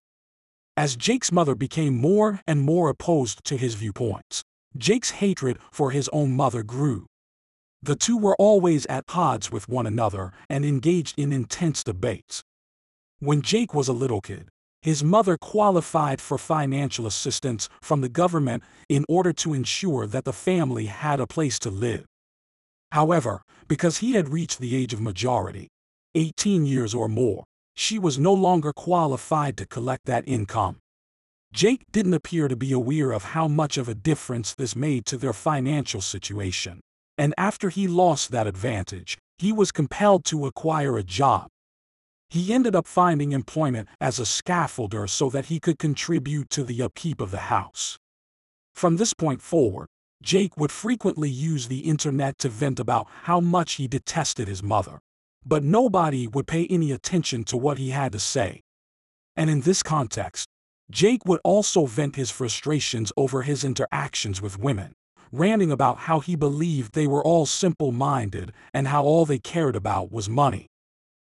As 0.75 0.95
Jake's 0.95 1.31
mother 1.31 1.53
became 1.53 1.95
more 1.95 2.41
and 2.47 2.61
more 2.61 2.89
opposed 2.89 3.43
to 3.43 3.57
his 3.57 3.75
viewpoints, 3.75 4.43
Jake's 4.75 5.11
hatred 5.11 5.59
for 5.71 5.91
his 5.91 6.09
own 6.11 6.35
mother 6.35 6.63
grew. 6.63 7.05
The 7.83 7.95
two 7.95 8.17
were 8.17 8.35
always 8.37 8.87
at 8.87 9.05
odds 9.13 9.51
with 9.51 9.69
one 9.69 9.85
another 9.85 10.31
and 10.49 10.65
engaged 10.65 11.17
in 11.19 11.31
intense 11.31 11.83
debates. 11.83 12.43
When 13.19 13.43
Jake 13.43 13.75
was 13.75 13.87
a 13.87 13.93
little 13.93 14.21
kid, 14.21 14.49
his 14.81 15.03
mother 15.03 15.37
qualified 15.37 16.21
for 16.21 16.37
financial 16.37 17.05
assistance 17.05 17.67
from 17.81 18.01
the 18.01 18.09
government 18.09 18.63
in 18.87 19.05
order 19.09 19.33
to 19.33 19.53
ensure 19.53 20.07
that 20.07 20.23
the 20.23 20.33
family 20.33 20.85
had 20.85 21.19
a 21.19 21.27
place 21.27 21.59
to 21.59 21.69
live. 21.69 22.05
However, 22.91 23.41
because 23.67 23.97
he 23.97 24.13
had 24.13 24.29
reached 24.29 24.59
the 24.59 24.75
age 24.75 24.93
of 24.93 25.01
majority, 25.01 25.67
18 26.15 26.65
years 26.65 26.93
or 26.93 27.07
more, 27.07 27.43
she 27.75 27.99
was 27.99 28.17
no 28.17 28.33
longer 28.33 28.73
qualified 28.73 29.57
to 29.57 29.65
collect 29.65 30.05
that 30.05 30.27
income. 30.27 30.77
Jake 31.53 31.83
didn't 31.91 32.13
appear 32.13 32.47
to 32.47 32.55
be 32.55 32.71
aware 32.71 33.11
of 33.11 33.23
how 33.23 33.47
much 33.47 33.77
of 33.77 33.89
a 33.89 33.95
difference 33.95 34.53
this 34.53 34.75
made 34.75 35.05
to 35.07 35.17
their 35.17 35.33
financial 35.33 36.01
situation, 36.01 36.79
and 37.17 37.33
after 37.37 37.69
he 37.69 37.87
lost 37.87 38.31
that 38.31 38.47
advantage, 38.47 39.17
he 39.37 39.51
was 39.51 39.71
compelled 39.71 40.25
to 40.25 40.45
acquire 40.45 40.97
a 40.97 41.03
job 41.03 41.47
he 42.29 42.53
ended 42.53 42.75
up 42.75 42.87
finding 42.87 43.31
employment 43.31 43.89
as 43.99 44.19
a 44.19 44.23
scaffolder 44.23 45.09
so 45.09 45.29
that 45.29 45.45
he 45.45 45.59
could 45.59 45.79
contribute 45.79 46.49
to 46.51 46.63
the 46.63 46.81
upkeep 46.81 47.19
of 47.21 47.31
the 47.31 47.49
house. 47.49 47.97
From 48.75 48.97
this 48.97 49.13
point 49.13 49.41
forward, 49.41 49.87
Jake 50.21 50.57
would 50.57 50.71
frequently 50.71 51.29
use 51.29 51.67
the 51.67 51.79
internet 51.79 52.37
to 52.39 52.49
vent 52.49 52.79
about 52.79 53.07
how 53.23 53.39
much 53.39 53.73
he 53.73 53.87
detested 53.87 54.47
his 54.47 54.61
mother. 54.61 54.99
But 55.45 55.63
nobody 55.63 56.27
would 56.27 56.45
pay 56.45 56.67
any 56.67 56.91
attention 56.91 57.45
to 57.45 57.57
what 57.57 57.77
he 57.77 57.91
had 57.91 58.11
to 58.11 58.19
say. 58.19 58.61
And 59.35 59.49
in 59.49 59.61
this 59.61 59.81
context, 59.81 60.47
Jake 60.91 61.25
would 61.25 61.39
also 61.43 61.85
vent 61.85 62.15
his 62.15 62.29
frustrations 62.29 63.11
over 63.15 63.43
his 63.43 63.63
interactions 63.63 64.41
with 64.41 64.59
women, 64.59 64.93
ranting 65.31 65.71
about 65.71 65.99
how 65.99 66.19
he 66.19 66.35
believed 66.35 66.93
they 66.93 67.07
were 67.07 67.23
all 67.23 67.45
simple 67.45 67.91
minded 67.91 68.51
and 68.73 68.87
how 68.87 69.03
all 69.03 69.25
they 69.25 69.39
cared 69.39 69.75
about 69.75 70.11
was 70.11 70.27
money. 70.27 70.67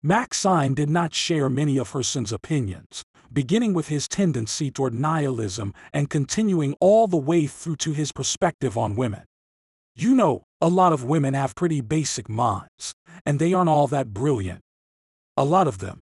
Maxine 0.04 0.74
did 0.74 0.90
not 0.90 1.14
share 1.14 1.48
many 1.48 1.78
of 1.78 1.92
her 1.92 2.02
son's 2.02 2.32
opinions, 2.32 3.04
beginning 3.32 3.76
with 3.76 3.90
his 3.90 4.08
tendency 4.08 4.72
toward 4.72 4.96
nihilism 4.96 5.76
and 5.94 6.10
continuing 6.10 6.74
all 6.80 7.08
the 7.08 7.18
way 7.18 7.46
through 7.46 7.76
to 7.76 7.92
his 7.92 8.12
perspective 8.12 8.76
on 8.76 8.96
women. 8.96 9.22
You 9.96 10.16
know, 10.16 10.46
a 10.60 10.70
lot 10.70 10.92
of 10.92 11.04
women 11.04 11.36
have 11.36 11.54
pretty 11.54 11.82
basic 11.82 12.28
minds, 12.28 12.96
and 13.28 13.38
they 13.38 13.54
aren't 13.54 13.70
all 13.70 13.86
that 13.88 14.12
brilliant. 14.12 14.62
A 15.38 15.46
lot 15.46 15.68
of 15.68 15.78
them. 15.78 16.00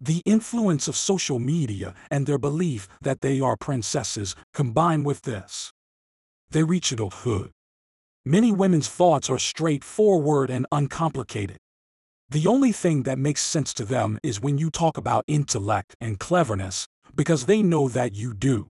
The 0.00 0.22
influence 0.26 0.88
of 0.88 0.96
social 0.96 1.38
media 1.38 1.94
and 2.10 2.26
their 2.26 2.38
belief 2.38 2.88
that 3.00 3.20
they 3.20 3.40
are 3.40 3.56
princesses 3.56 4.34
combine 4.52 5.04
with 5.04 5.22
this. 5.22 5.70
They 6.50 6.64
reach 6.64 6.90
adulthood. 6.90 7.52
Many 8.24 8.50
women's 8.50 8.88
thoughts 8.88 9.30
are 9.30 9.38
straightforward 9.38 10.50
and 10.50 10.66
uncomplicated. 10.72 11.58
The 12.30 12.46
only 12.46 12.70
thing 12.70 13.02
that 13.02 13.18
makes 13.18 13.42
sense 13.42 13.74
to 13.74 13.84
them 13.84 14.16
is 14.22 14.40
when 14.40 14.56
you 14.56 14.70
talk 14.70 14.96
about 14.96 15.24
intellect 15.26 15.96
and 16.00 16.16
cleverness, 16.16 16.86
because 17.12 17.46
they 17.46 17.60
know 17.60 17.88
that 17.88 18.14
you 18.14 18.34
do. 18.34 18.68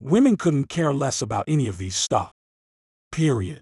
Women 0.00 0.38
couldn't 0.38 0.70
care 0.70 0.94
less 0.94 1.20
about 1.20 1.44
any 1.46 1.68
of 1.68 1.76
these 1.76 1.94
stuff. 1.94 2.32
Period. 3.12 3.60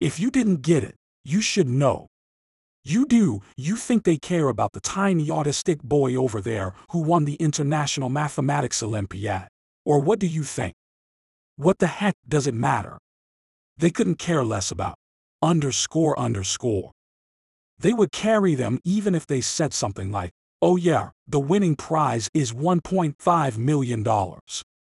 If 0.00 0.20
you 0.20 0.30
didn't 0.30 0.62
get 0.62 0.84
it, 0.84 0.94
you 1.24 1.40
should 1.40 1.66
know. 1.66 2.06
You 2.84 3.06
do, 3.06 3.42
you 3.56 3.74
think 3.74 4.04
they 4.04 4.18
care 4.18 4.48
about 4.48 4.72
the 4.72 4.80
tiny 4.80 5.26
autistic 5.26 5.82
boy 5.82 6.14
over 6.14 6.40
there 6.40 6.74
who 6.90 7.00
won 7.00 7.24
the 7.24 7.34
International 7.36 8.08
Mathematics 8.08 8.84
Olympiad. 8.84 9.48
Or 9.84 9.98
what 9.98 10.20
do 10.20 10.28
you 10.28 10.44
think? 10.44 10.74
What 11.56 11.80
the 11.80 11.88
heck 11.88 12.14
does 12.28 12.46
it 12.46 12.54
matter? 12.54 12.98
They 13.78 13.90
couldn't 13.90 14.20
care 14.20 14.44
less 14.44 14.70
about 14.70 14.94
underscore 15.42 16.16
underscore. 16.16 16.92
They 17.78 17.92
would 17.92 18.12
carry 18.12 18.54
them 18.54 18.78
even 18.84 19.14
if 19.14 19.26
they 19.26 19.40
said 19.40 19.74
something 19.74 20.10
like, 20.10 20.30
oh 20.62 20.76
yeah, 20.76 21.10
the 21.26 21.40
winning 21.40 21.76
prize 21.76 22.28
is 22.32 22.52
$1.5 22.52 23.58
million. 23.58 24.04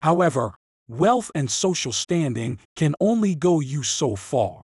However, 0.01 0.55
wealth 0.87 1.31
and 1.35 1.51
social 1.51 1.91
standing 1.91 2.59
can 2.75 2.95
only 2.99 3.35
go 3.35 3.59
you 3.59 3.83
so 3.83 4.15
far. 4.15 4.61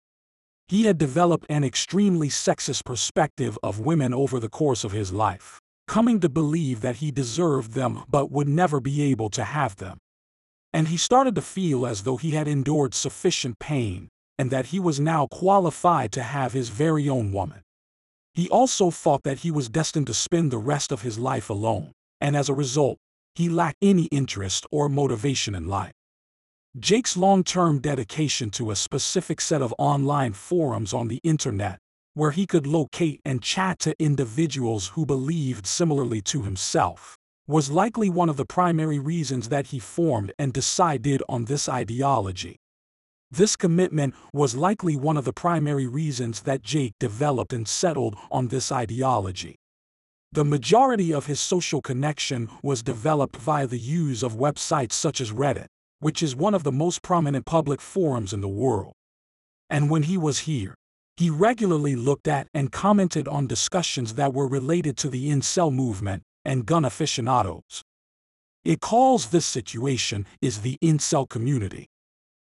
He 0.69 0.85
had 0.85 0.99
developed 0.99 1.47
an 1.49 1.65
extremely 1.65 2.29
sexist 2.29 2.85
perspective 2.85 3.59
of 3.63 3.81
women 3.81 4.13
over 4.13 4.39
the 4.39 4.51
course 4.51 4.85
of 4.85 4.93
his 4.93 5.13
life, 5.13 5.61
coming 5.87 6.21
to 6.21 6.29
believe 6.29 6.81
that 6.83 6.97
he 6.97 7.11
deserved 7.11 7.73
them 7.73 8.05
but 8.09 8.31
would 8.31 8.49
never 8.49 8.81
be 8.81 9.03
able 9.03 9.31
to 9.31 9.45
have 9.45 9.77
them. 9.77 9.99
And 10.73 10.89
he 10.89 10.99
started 10.99 11.35
to 11.37 11.43
feel 11.43 11.87
as 11.87 12.03
though 12.03 12.19
he 12.19 12.33
had 12.33 12.47
endured 12.47 12.93
sufficient 12.93 13.59
pain, 13.59 14.09
and 14.39 14.51
that 14.51 14.67
he 14.67 14.79
was 14.79 15.01
now 15.01 15.27
qualified 15.27 16.13
to 16.13 16.23
have 16.23 16.53
his 16.53 16.69
very 16.69 17.09
own 17.09 17.33
woman. 17.33 17.63
He 18.39 18.49
also 18.51 18.93
thought 18.93 19.25
that 19.25 19.41
he 19.41 19.51
was 19.51 19.69
destined 19.69 20.07
to 20.07 20.15
spend 20.15 20.53
the 20.53 20.59
rest 20.59 20.93
of 20.93 21.03
his 21.03 21.19
life 21.19 21.51
alone, 21.51 21.91
and 22.21 22.37
as 22.37 22.49
a 22.49 22.55
result, 22.55 22.97
he 23.35 23.49
lacked 23.49 23.79
any 23.83 24.05
interest 24.13 24.65
or 24.71 24.89
motivation 24.89 25.57
in 25.57 25.67
life. 25.67 25.91
Jake's 26.79 27.17
long-term 27.17 27.81
dedication 27.81 28.51
to 28.51 28.71
a 28.71 28.77
specific 28.77 29.41
set 29.41 29.61
of 29.61 29.75
online 29.77 30.35
forums 30.35 30.95
on 30.95 31.09
the 31.09 31.19
internet, 31.25 31.81
where 32.15 32.31
he 32.31 32.47
could 32.47 32.65
locate 32.65 33.21
and 33.25 33.43
chat 33.43 33.81
to 33.81 33.97
individuals 33.99 34.93
who 34.95 35.05
believed 35.05 35.67
similarly 35.67 36.21
to 36.21 36.43
himself, 36.43 37.17
was 37.49 37.73
likely 37.73 38.09
one 38.09 38.29
of 38.29 38.37
the 38.37 38.47
primary 38.47 39.01
reasons 39.01 39.49
that 39.49 39.67
he 39.67 39.81
formed 39.81 40.31
and 40.39 40.53
decided 40.53 41.25
on 41.29 41.47
this 41.47 41.69
ideology. 41.69 42.61
This 43.31 43.57
commitment 43.57 44.15
was 44.33 44.57
likely 44.57 44.97
one 44.97 45.19
of 45.19 45.27
the 45.27 45.35
primary 45.35 45.87
reasons 45.87 46.43
that 46.43 46.63
Jake 46.63 46.95
developed 46.99 47.53
and 47.53 47.69
settled 47.69 48.17
on 48.31 48.49
this 48.49 48.73
ideology. 48.73 49.57
The 50.33 50.45
majority 50.45 51.13
of 51.13 51.27
his 51.27 51.39
social 51.39 51.83
connection 51.83 52.49
was 52.63 52.83
developed 52.83 53.37
via 53.37 53.67
the 53.67 53.79
use 53.79 54.23
of 54.23 54.35
websites 54.35 54.93
such 54.93 55.21
as 55.21 55.31
Reddit, 55.31 55.67
which 56.01 56.23
is 56.23 56.35
one 56.35 56.55
of 56.55 56.65
the 56.65 56.73
most 56.73 57.03
prominent 57.03 57.45
public 57.45 57.83
forums 57.83 58.33
in 58.33 58.41
the 58.41 58.49
world. 58.49 58.95
And 59.69 59.91
when 59.91 60.05
he 60.05 60.17
was 60.17 60.41
here, 60.41 60.75
he 61.19 61.29
regularly 61.29 61.97
looked 61.97 62.29
at 62.29 62.47
and 62.55 62.73
commented 62.73 63.29
on 63.29 63.47
discussions 63.47 64.15
that 64.15 64.33
were 64.33 64.49
related 64.49 64.97
to 64.99 65.11
the 65.11 65.29
incel 65.29 65.73
movement 65.73 66.23
and 66.45 66.65
gun 66.65 66.85
aficionados. 66.85 67.83
It 68.65 68.81
calls 68.81 69.27
this 69.27 69.45
situation 69.45 70.27
is 70.41 70.61
the 70.61 70.79
incel 70.83 71.29
community. 71.29 71.89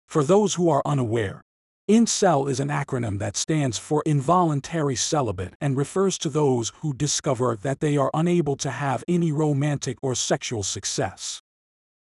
For 0.06 0.22
those 0.22 0.54
who 0.54 0.68
are 0.68 0.82
unaware, 0.86 1.42
Incel 1.88 2.50
is 2.50 2.58
an 2.58 2.68
acronym 2.68 3.18
that 3.18 3.36
stands 3.36 3.78
for 3.78 4.02
involuntary 4.06 4.96
celibate 4.96 5.54
and 5.60 5.76
refers 5.76 6.18
to 6.18 6.28
those 6.28 6.72
who 6.80 6.92
discover 6.92 7.56
that 7.62 7.80
they 7.80 7.96
are 7.96 8.10
unable 8.12 8.56
to 8.56 8.70
have 8.70 9.04
any 9.06 9.30
romantic 9.30 9.98
or 10.02 10.14
sexual 10.14 10.62
success. 10.62 11.40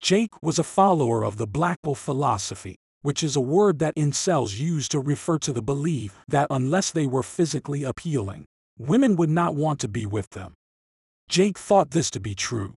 Jake 0.01 0.41
was 0.41 0.57
a 0.57 0.63
follower 0.63 1.23
of 1.23 1.37
the 1.37 1.45
Black 1.45 1.81
Pill 1.83 1.93
philosophy, 1.93 2.77
which 3.01 3.21
is 3.21 3.35
a 3.35 3.41
word 3.41 3.79
that 3.79 3.95
incels 3.95 4.57
use 4.59 4.87
to 4.89 4.99
refer 4.99 5.37
to 5.39 5.53
the 5.53 5.61
belief 5.61 6.15
that 6.27 6.47
unless 6.49 6.91
they 6.91 7.05
were 7.05 7.23
physically 7.23 7.83
appealing, 7.83 8.45
women 8.77 9.15
would 9.17 9.29
not 9.29 9.55
want 9.55 9.79
to 9.81 9.87
be 9.87 10.05
with 10.05 10.29
them. 10.31 10.53
Jake 11.27 11.59
thought 11.59 11.91
this 11.91 12.09
to 12.11 12.19
be 12.19 12.33
true. 12.33 12.73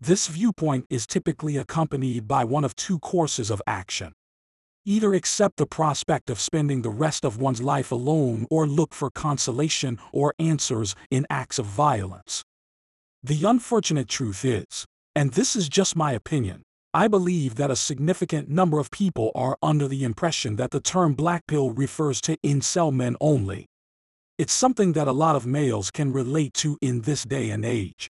This 0.00 0.28
viewpoint 0.28 0.86
is 0.90 1.06
typically 1.06 1.56
accompanied 1.56 2.26
by 2.26 2.44
one 2.44 2.64
of 2.64 2.76
two 2.76 2.98
courses 2.98 3.50
of 3.50 3.62
action. 3.66 4.12
Either 4.86 5.12
accept 5.12 5.58
the 5.58 5.66
prospect 5.66 6.30
of 6.30 6.40
spending 6.40 6.80
the 6.80 6.90
rest 6.90 7.24
of 7.24 7.38
one's 7.38 7.60
life 7.60 7.92
alone 7.92 8.46
or 8.50 8.66
look 8.66 8.94
for 8.94 9.10
consolation 9.10 9.98
or 10.12 10.34
answers 10.38 10.94
in 11.10 11.26
acts 11.28 11.58
of 11.58 11.66
violence. 11.66 12.42
The 13.22 13.44
unfortunate 13.44 14.08
truth 14.08 14.42
is, 14.44 14.86
and 15.14 15.32
this 15.32 15.54
is 15.54 15.68
just 15.68 15.96
my 15.96 16.12
opinion, 16.12 16.62
I 16.94 17.08
believe 17.08 17.56
that 17.56 17.70
a 17.70 17.76
significant 17.76 18.48
number 18.48 18.78
of 18.78 18.90
people 18.90 19.30
are 19.34 19.58
under 19.62 19.86
the 19.86 20.02
impression 20.02 20.56
that 20.56 20.70
the 20.70 20.80
term 20.80 21.12
black 21.14 21.46
pill 21.46 21.70
refers 21.70 22.20
to 22.22 22.38
incel 22.38 22.90
men 22.92 23.16
only. 23.20 23.66
It's 24.38 24.54
something 24.54 24.94
that 24.94 25.06
a 25.06 25.12
lot 25.12 25.36
of 25.36 25.44
males 25.44 25.90
can 25.90 26.12
relate 26.12 26.54
to 26.54 26.78
in 26.80 27.02
this 27.02 27.24
day 27.24 27.50
and 27.50 27.64
age. 27.64 28.08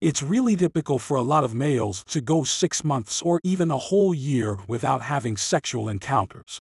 It's 0.00 0.22
really 0.22 0.56
typical 0.56 0.98
for 0.98 1.16
a 1.16 1.22
lot 1.22 1.44
of 1.44 1.54
males 1.54 2.04
to 2.08 2.20
go 2.20 2.44
six 2.44 2.84
months 2.84 3.22
or 3.22 3.40
even 3.42 3.70
a 3.70 3.78
whole 3.78 4.12
year 4.12 4.58
without 4.68 5.02
having 5.02 5.36
sexual 5.36 5.88
encounters. 5.88 6.60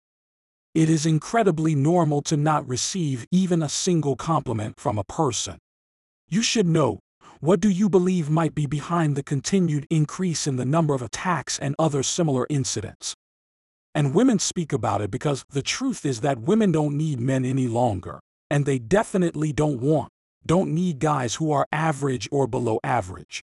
It 0.75 0.89
is 0.89 1.07
incredibly 1.07 1.75
normal 1.75 2.23
to 2.23 2.37
not 2.37 2.69
receive 2.69 3.27
even 3.33 3.63
a 3.63 3.69
single 3.69 4.15
compliment 4.15 4.79
from 4.79 4.99
a 4.99 5.05
person. 5.05 5.59
You 6.29 6.43
should 6.43 6.67
know, 6.67 7.01
what 7.41 7.61
do 7.61 7.71
you 7.71 7.89
believe 7.89 8.29
might 8.29 8.55
be 8.55 8.67
behind 8.67 9.17
the 9.17 9.23
continued 9.23 9.87
increase 9.89 10.47
in 10.47 10.57
the 10.57 10.65
number 10.65 10.95
of 10.95 11.03
attacks 11.03 11.59
and 11.59 11.75
other 11.79 12.03
similar 12.03 12.47
incidents? 12.51 13.15
And 13.95 14.15
women 14.15 14.39
speak 14.39 14.73
about 14.73 15.01
it 15.01 15.11
because 15.11 15.45
the 15.51 15.63
truth 15.63 16.05
is 16.05 16.21
that 16.21 16.39
women 16.39 16.71
don't 16.71 16.97
need 16.97 17.19
men 17.19 17.45
any 17.45 17.67
longer. 17.67 18.21
And 18.51 18.67
they 18.67 18.79
definitely 18.79 19.53
don't 19.53 19.81
want, 19.81 20.11
don't 20.45 20.75
need 20.75 20.99
guys 20.99 21.37
who 21.37 21.53
are 21.53 21.67
average 21.71 22.29
or 22.33 22.47
below 22.47 22.81
average. 22.83 23.43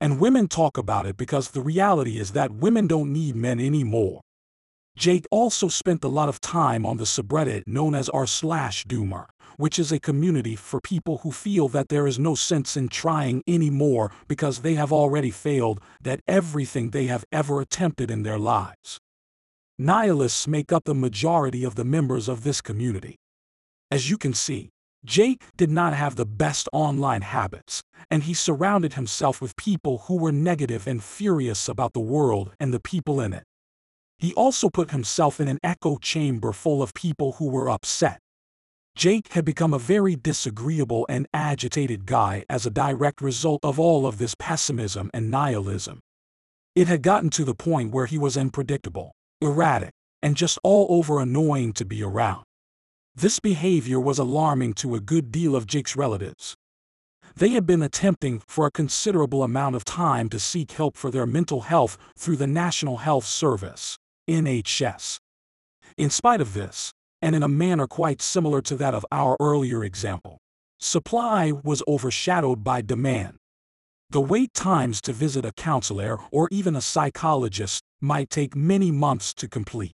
And 0.00 0.20
women 0.20 0.48
talk 0.48 0.78
about 0.78 1.06
it 1.06 1.16
because 1.16 1.50
the 1.50 1.60
reality 1.60 2.18
is 2.18 2.32
that 2.32 2.52
women 2.52 2.86
don't 2.86 3.12
need 3.12 3.36
men 3.36 3.60
anymore. 3.60 4.20
Jake 4.96 5.26
also 5.30 5.68
spent 5.68 6.04
a 6.04 6.08
lot 6.08 6.28
of 6.28 6.40
time 6.40 6.84
on 6.84 6.96
the 6.96 7.04
subreddit 7.04 7.62
known 7.66 7.94
as 7.94 8.08
r 8.10 8.26
slash 8.26 8.84
doomer, 8.86 9.26
which 9.56 9.78
is 9.78 9.92
a 9.92 10.00
community 10.00 10.56
for 10.56 10.80
people 10.80 11.18
who 11.18 11.30
feel 11.30 11.68
that 11.68 11.88
there 11.88 12.06
is 12.06 12.18
no 12.18 12.34
sense 12.34 12.76
in 12.76 12.88
trying 12.88 13.42
anymore 13.46 14.10
because 14.28 14.60
they 14.60 14.74
have 14.74 14.92
already 14.92 15.30
failed 15.30 15.80
at 16.04 16.20
everything 16.26 16.90
they 16.90 17.06
have 17.06 17.24
ever 17.30 17.60
attempted 17.60 18.10
in 18.10 18.22
their 18.22 18.38
lives. 18.38 18.98
Nihilists 19.78 20.46
make 20.46 20.72
up 20.72 20.84
the 20.84 20.94
majority 20.94 21.64
of 21.64 21.74
the 21.74 21.84
members 21.84 22.28
of 22.28 22.42
this 22.42 22.60
community. 22.60 23.16
As 23.90 24.10
you 24.10 24.18
can 24.18 24.34
see, 24.34 24.70
Jake 25.04 25.42
did 25.56 25.70
not 25.70 25.94
have 25.94 26.16
the 26.16 26.26
best 26.26 26.68
online 26.72 27.22
habits, 27.22 27.82
and 28.10 28.24
he 28.24 28.34
surrounded 28.34 28.94
himself 28.94 29.40
with 29.40 29.56
people 29.56 30.04
who 30.06 30.16
were 30.16 30.32
negative 30.32 30.86
and 30.86 31.02
furious 31.02 31.68
about 31.68 31.94
the 31.94 32.00
world 32.00 32.52
and 32.60 32.72
the 32.72 32.80
people 32.80 33.20
in 33.20 33.32
it. 33.32 33.44
He 34.18 34.34
also 34.34 34.68
put 34.68 34.90
himself 34.90 35.40
in 35.40 35.48
an 35.48 35.58
echo 35.62 35.96
chamber 35.96 36.52
full 36.52 36.82
of 36.82 36.92
people 36.92 37.32
who 37.32 37.48
were 37.48 37.70
upset. 37.70 38.18
Jake 38.94 39.32
had 39.32 39.44
become 39.44 39.72
a 39.72 39.78
very 39.78 40.16
disagreeable 40.16 41.06
and 41.08 41.26
agitated 41.32 42.04
guy 42.04 42.44
as 42.50 42.66
a 42.66 42.70
direct 42.70 43.22
result 43.22 43.60
of 43.64 43.80
all 43.80 44.06
of 44.06 44.18
this 44.18 44.34
pessimism 44.38 45.10
and 45.14 45.30
nihilism. 45.30 46.00
It 46.74 46.88
had 46.88 47.02
gotten 47.02 47.30
to 47.30 47.44
the 47.44 47.54
point 47.54 47.92
where 47.92 48.06
he 48.06 48.18
was 48.18 48.36
unpredictable 48.36 49.12
erratic, 49.40 49.92
and 50.22 50.36
just 50.36 50.58
all 50.62 50.86
over 50.90 51.18
annoying 51.18 51.72
to 51.72 51.84
be 51.84 52.02
around. 52.02 52.44
This 53.14 53.40
behavior 53.40 53.98
was 53.98 54.18
alarming 54.18 54.74
to 54.74 54.94
a 54.94 55.00
good 55.00 55.32
deal 55.32 55.56
of 55.56 55.66
Jake's 55.66 55.96
relatives. 55.96 56.54
They 57.36 57.50
had 57.50 57.66
been 57.66 57.82
attempting 57.82 58.40
for 58.46 58.66
a 58.66 58.70
considerable 58.70 59.42
amount 59.42 59.76
of 59.76 59.84
time 59.84 60.28
to 60.30 60.38
seek 60.38 60.72
help 60.72 60.96
for 60.96 61.10
their 61.10 61.26
mental 61.26 61.62
health 61.62 61.98
through 62.16 62.36
the 62.36 62.46
National 62.46 62.98
Health 62.98 63.24
Service, 63.24 63.98
NHS. 64.28 65.18
In 65.96 66.10
spite 66.10 66.40
of 66.40 66.54
this, 66.54 66.92
and 67.20 67.34
in 67.34 67.42
a 67.42 67.48
manner 67.48 67.86
quite 67.86 68.22
similar 68.22 68.62
to 68.62 68.76
that 68.76 68.94
of 68.94 69.04
our 69.10 69.36
earlier 69.40 69.84
example, 69.84 70.38
supply 70.78 71.52
was 71.52 71.82
overshadowed 71.86 72.64
by 72.64 72.80
demand. 72.80 73.36
The 74.10 74.20
wait 74.20 74.54
times 74.54 75.00
to 75.02 75.12
visit 75.12 75.44
a 75.44 75.52
counselor 75.52 76.18
or 76.30 76.48
even 76.50 76.74
a 76.74 76.80
psychologist 76.80 77.82
might 78.00 78.30
take 78.30 78.56
many 78.56 78.90
months 78.90 79.34
to 79.34 79.48
complete. 79.48 79.92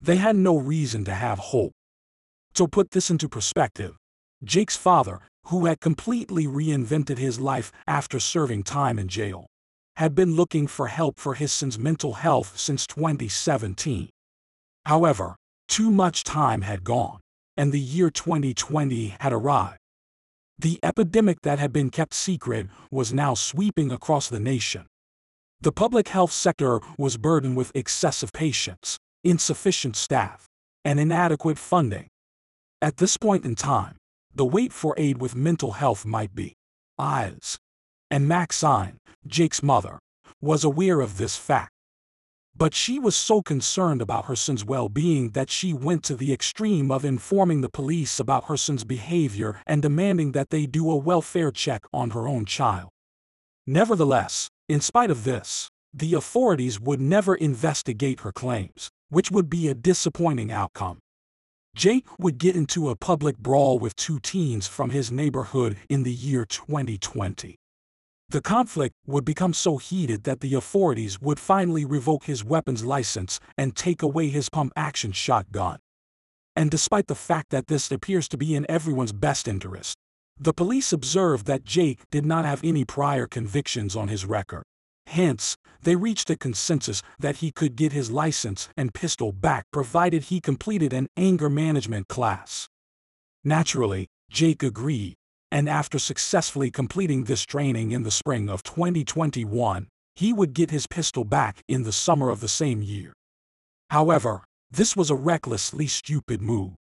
They 0.00 0.16
had 0.16 0.36
no 0.36 0.56
reason 0.56 1.04
to 1.04 1.14
have 1.14 1.38
hope. 1.38 1.72
To 2.58 2.66
put 2.66 2.90
this 2.90 3.08
into 3.08 3.28
perspective, 3.28 3.96
Jake's 4.42 4.76
father, 4.76 5.20
who 5.44 5.66
had 5.66 5.78
completely 5.78 6.48
reinvented 6.48 7.16
his 7.16 7.38
life 7.38 7.70
after 7.86 8.18
serving 8.18 8.64
time 8.64 8.98
in 8.98 9.06
jail, 9.06 9.46
had 9.94 10.12
been 10.12 10.34
looking 10.34 10.66
for 10.66 10.88
help 10.88 11.20
for 11.20 11.34
his 11.34 11.52
son's 11.52 11.78
mental 11.78 12.14
health 12.14 12.58
since 12.58 12.84
2017. 12.88 14.08
However, 14.86 15.36
too 15.68 15.92
much 15.92 16.24
time 16.24 16.62
had 16.62 16.82
gone, 16.82 17.20
and 17.56 17.70
the 17.70 17.78
year 17.78 18.10
2020 18.10 19.14
had 19.20 19.32
arrived. 19.32 19.78
The 20.58 20.80
epidemic 20.82 21.42
that 21.42 21.60
had 21.60 21.72
been 21.72 21.90
kept 21.90 22.12
secret 22.12 22.66
was 22.90 23.14
now 23.14 23.34
sweeping 23.34 23.92
across 23.92 24.28
the 24.28 24.40
nation. 24.40 24.86
The 25.60 25.70
public 25.70 26.08
health 26.08 26.32
sector 26.32 26.80
was 26.98 27.18
burdened 27.18 27.56
with 27.56 27.70
excessive 27.76 28.32
patients, 28.32 28.98
insufficient 29.22 29.94
staff, 29.94 30.48
and 30.84 30.98
inadequate 30.98 31.60
funding. 31.60 32.08
At 32.80 32.98
this 32.98 33.16
point 33.16 33.44
in 33.44 33.56
time, 33.56 33.96
the 34.32 34.44
wait 34.44 34.72
for 34.72 34.94
aid 34.96 35.20
with 35.20 35.34
mental 35.34 35.72
health 35.72 36.06
might 36.06 36.32
be 36.32 36.54
eyes. 36.96 37.58
And 38.08 38.28
Maxine, 38.28 38.98
Jake's 39.26 39.64
mother, 39.64 39.98
was 40.40 40.62
aware 40.62 41.00
of 41.00 41.18
this 41.18 41.36
fact. 41.36 41.72
But 42.56 42.74
she 42.74 43.00
was 43.00 43.16
so 43.16 43.42
concerned 43.42 44.00
about 44.00 44.26
her 44.26 44.36
son's 44.36 44.64
well 44.64 44.88
being 44.88 45.30
that 45.30 45.50
she 45.50 45.72
went 45.72 46.04
to 46.04 46.14
the 46.14 46.32
extreme 46.32 46.92
of 46.92 47.04
informing 47.04 47.62
the 47.62 47.68
police 47.68 48.20
about 48.20 48.44
her 48.44 48.56
son's 48.56 48.84
behavior 48.84 49.60
and 49.66 49.82
demanding 49.82 50.30
that 50.32 50.50
they 50.50 50.64
do 50.64 50.88
a 50.88 50.96
welfare 50.96 51.50
check 51.50 51.82
on 51.92 52.10
her 52.10 52.28
own 52.28 52.44
child. 52.44 52.90
Nevertheless, 53.66 54.50
in 54.68 54.80
spite 54.80 55.10
of 55.10 55.24
this, 55.24 55.68
the 55.92 56.14
authorities 56.14 56.78
would 56.78 57.00
never 57.00 57.34
investigate 57.34 58.20
her 58.20 58.30
claims, 58.30 58.88
which 59.08 59.32
would 59.32 59.50
be 59.50 59.66
a 59.66 59.74
disappointing 59.74 60.52
outcome. 60.52 61.00
Jake 61.78 62.08
would 62.18 62.38
get 62.38 62.56
into 62.56 62.88
a 62.88 62.96
public 62.96 63.38
brawl 63.38 63.78
with 63.78 63.94
two 63.94 64.18
teens 64.18 64.66
from 64.66 64.90
his 64.90 65.12
neighborhood 65.12 65.76
in 65.88 66.02
the 66.02 66.12
year 66.12 66.44
2020. 66.44 67.54
The 68.30 68.40
conflict 68.40 68.96
would 69.06 69.24
become 69.24 69.54
so 69.54 69.76
heated 69.76 70.24
that 70.24 70.40
the 70.40 70.54
authorities 70.54 71.20
would 71.20 71.38
finally 71.38 71.84
revoke 71.84 72.24
his 72.24 72.44
weapons 72.44 72.84
license 72.84 73.38
and 73.56 73.76
take 73.76 74.02
away 74.02 74.26
his 74.28 74.48
pump-action 74.48 75.12
shotgun. 75.12 75.78
And 76.56 76.68
despite 76.68 77.06
the 77.06 77.14
fact 77.14 77.50
that 77.50 77.68
this 77.68 77.92
appears 77.92 78.26
to 78.30 78.36
be 78.36 78.56
in 78.56 78.66
everyone's 78.68 79.12
best 79.12 79.46
interest, 79.46 79.94
the 80.36 80.52
police 80.52 80.92
observed 80.92 81.46
that 81.46 81.62
Jake 81.62 82.00
did 82.10 82.26
not 82.26 82.44
have 82.44 82.60
any 82.64 82.84
prior 82.84 83.28
convictions 83.28 83.94
on 83.94 84.08
his 84.08 84.26
record. 84.26 84.64
Hence, 85.08 85.56
they 85.80 85.96
reached 85.96 86.28
a 86.28 86.36
consensus 86.36 87.02
that 87.18 87.36
he 87.36 87.50
could 87.50 87.76
get 87.76 87.92
his 87.92 88.10
license 88.10 88.68
and 88.76 88.92
pistol 88.92 89.32
back 89.32 89.64
provided 89.72 90.24
he 90.24 90.38
completed 90.38 90.92
an 90.92 91.08
anger 91.16 91.48
management 91.48 92.08
class. 92.08 92.68
Naturally, 93.42 94.08
Jake 94.30 94.62
agreed, 94.62 95.14
and 95.50 95.66
after 95.66 95.98
successfully 95.98 96.70
completing 96.70 97.24
this 97.24 97.46
training 97.46 97.92
in 97.92 98.02
the 98.02 98.10
spring 98.10 98.50
of 98.50 98.62
2021, 98.62 99.88
he 100.14 100.32
would 100.34 100.52
get 100.52 100.70
his 100.70 100.86
pistol 100.86 101.24
back 101.24 101.62
in 101.66 101.84
the 101.84 101.92
summer 101.92 102.28
of 102.28 102.40
the 102.40 102.48
same 102.48 102.82
year. 102.82 103.14
However, 103.88 104.44
this 104.70 104.94
was 104.94 105.08
a 105.08 105.14
recklessly 105.14 105.86
stupid 105.86 106.42
move, 106.42 106.76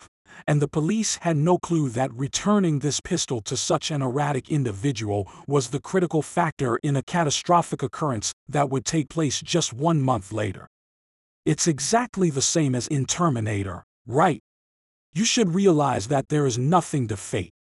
and 0.47 0.61
the 0.61 0.67
police 0.67 1.17
had 1.21 1.37
no 1.37 1.57
clue 1.57 1.89
that 1.89 2.13
returning 2.13 2.79
this 2.79 2.99
pistol 2.99 3.41
to 3.41 3.57
such 3.57 3.91
an 3.91 4.01
erratic 4.01 4.49
individual 4.49 5.27
was 5.47 5.69
the 5.69 5.79
critical 5.79 6.21
factor 6.21 6.77
in 6.83 6.95
a 6.95 7.03
catastrophic 7.03 7.83
occurrence 7.83 8.33
that 8.47 8.69
would 8.69 8.85
take 8.85 9.09
place 9.09 9.41
just 9.41 9.73
one 9.73 10.01
month 10.01 10.31
later. 10.31 10.67
It's 11.45 11.67
exactly 11.67 12.29
the 12.29 12.41
same 12.41 12.73
as 12.75 12.87
in 12.87 13.05
Terminator, 13.05 13.83
right? 14.07 14.41
You 15.13 15.25
should 15.25 15.53
realize 15.53 16.07
that 16.07 16.29
there 16.29 16.45
is 16.45 16.57
nothing 16.57 17.07
to 17.09 17.17
fate. 17.17 17.51